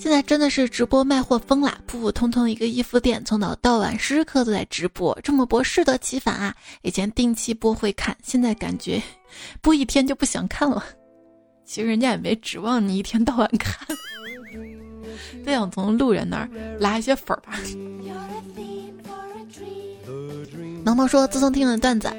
[0.00, 1.78] 现在真的是直播卖货疯啦！
[1.86, 6.56] 普普通通一个衣服店，从早到晚时时刻都在直播，这么播适得其反啊！
[6.80, 9.02] 以前定期播会看，现在感觉
[9.60, 10.82] 播一天就不想看了。
[11.66, 13.86] 其实人家也没指望你一天到晚看，
[15.44, 16.48] 就想从路人那儿
[16.78, 17.60] 拉一些粉儿吧。
[20.82, 22.10] 毛毛说，自从听了段子，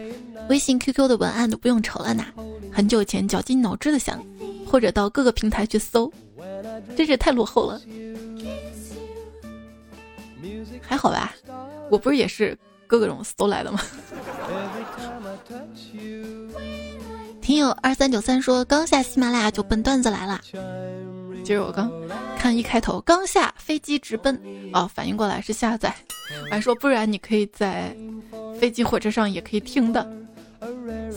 [0.50, 2.24] 微信、QQ 的文案都不用愁了呢。
[2.72, 4.24] 很久前绞尽脑汁的想，
[4.68, 6.14] 或者到各个平台去搜。
[6.96, 7.82] 真是太落后了，
[10.82, 11.34] 还好吧？
[11.90, 12.58] 我不是也是
[12.88, 13.80] 各个种搜来的吗？
[17.42, 20.40] 听友二三九三说刚下喜马拉雅就奔段子来了，
[21.44, 21.92] 今儿我刚
[22.38, 24.40] 看一开头刚下飞机直奔，
[24.74, 25.94] 哦，反应过来是下载，
[26.50, 27.96] 还说不然你可以在
[28.60, 30.08] 飞机火车上也可以听的。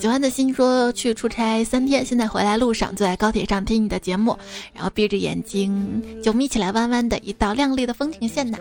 [0.05, 4.39] 喜欢的心说去出差三天，现在回来路上就在高铁上听你的节目，
[4.75, 8.59] 然后闭着眼睛就眯起来弯弯的一道亮丽的风景线呢。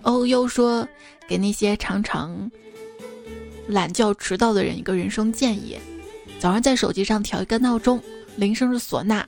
[0.00, 0.88] 欧优说
[1.28, 2.50] 给那些常常
[3.68, 5.76] 懒觉迟到的人一个人生建议：
[6.38, 8.00] 早上在手机上调一个闹钟，
[8.36, 9.22] 铃声是唢呐，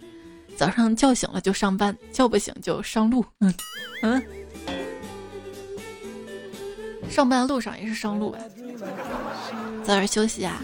[0.57, 3.23] 早上叫醒了就上班，叫不醒就上路。
[3.41, 3.53] 嗯
[4.01, 4.23] 嗯。
[7.11, 8.39] 上班路上也是上路呗，
[9.83, 10.63] 早点休息啊！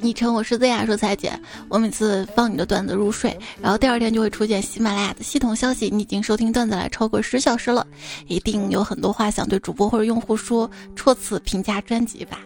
[0.00, 1.38] 昵称我是 Z 啊说彩姐，
[1.68, 7.86] 我每次放你的段子入睡，然后第二天就会出现喜马拉雅的系统消息，你已经收听段子来超过十小时了，
[8.26, 12.40] 一定有很多话想对主播或者用户说，戳此评价专辑吧。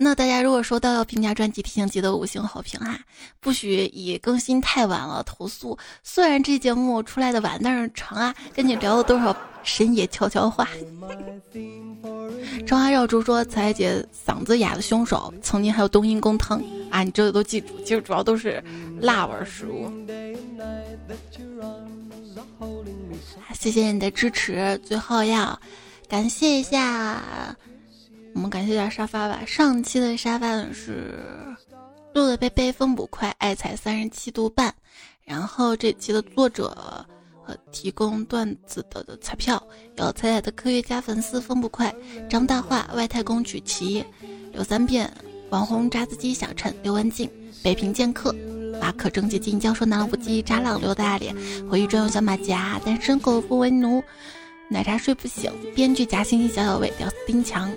[0.00, 2.98] 那大家如果收到要评价专辑，提醒记得五星好评哈，
[3.40, 5.76] 不许以更新太晚了投诉。
[6.04, 10.68] 虽然这节目出来的晚，但是长啊，跟你聊了多少深夜悄悄话。
[12.66, 17.68] 长花绕珠说：“彩姐嗓子哑的凶手，曾经还有冬阴功汤啊，你这个都记住。
[17.84, 18.62] 其实主要都是
[19.00, 19.90] 辣味食物。”
[23.54, 25.58] 谢谢你的支持，最后要
[26.08, 27.20] 感谢一下。
[28.34, 29.42] 我们感谢一下沙发吧。
[29.46, 31.14] 上期的沙发是
[32.14, 34.74] 录的贝贝风不快，爱才三十七度半。
[35.24, 36.74] 然后这期的作者
[37.44, 39.62] 和提供段子的的彩票
[39.96, 41.94] 有彩彩的科学家粉丝风不快，
[42.28, 44.04] 张大话外太空曲奇，
[44.52, 45.12] 刘三变
[45.50, 47.30] 网红炸子鸡小陈刘文静
[47.62, 48.34] 北平剑客
[48.80, 51.34] 马可正接近教授南老不羁扎浪刘大脸
[51.68, 54.02] 回忆专用小马甲单身狗不为奴
[54.70, 57.70] 奶茶睡不醒编剧夹星星小小伟屌丝丁强。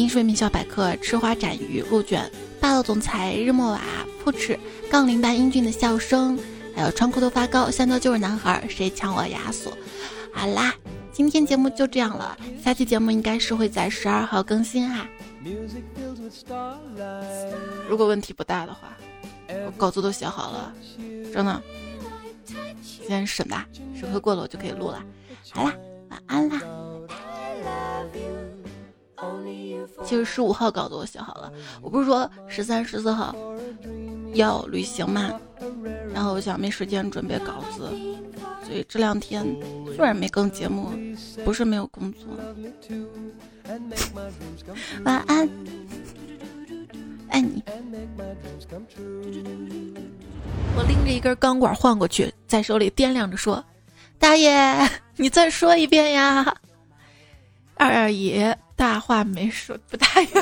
[0.00, 2.24] 英睡名校百科，吃花斩鱼，鹿卷，
[2.58, 3.82] 霸道总裁日莫瓦，
[4.24, 4.58] 扑哧，
[4.90, 6.38] 杠铃般英俊的笑声，
[6.74, 9.76] 还有穿裤头发高，香蕉就是男孩，谁抢我亚索？
[10.32, 10.74] 好啦，
[11.12, 12.34] 今天节目就这样了，
[12.64, 15.06] 下期节目应该是会在十二号更新哈。
[17.86, 18.96] 如果问题不大的话，
[19.66, 20.72] 我稿子都写好了，
[21.30, 21.62] 真的，
[22.46, 25.04] 今天审吧，审核过了我就可以录了。
[25.50, 25.74] 好啦，
[26.08, 26.62] 晚安啦。
[30.04, 31.52] 其实十五号稿子我写好了，
[31.82, 33.34] 我不是说十三、十四号
[34.34, 35.30] 要旅行嘛，
[36.14, 37.90] 然后我想没时间准备稿子，
[38.64, 39.44] 所以这两天
[39.94, 40.90] 虽然没更节目，
[41.44, 42.28] 不是没有工作。
[45.04, 45.48] 晚安，
[47.28, 47.62] 爱你。
[50.76, 53.62] 我拎着一根钢管晃过去，在手里掂量着说
[54.18, 56.56] ：“大爷，你再说一遍呀。”
[57.76, 58.56] 二二爷。
[58.80, 60.28] 大话没说不答应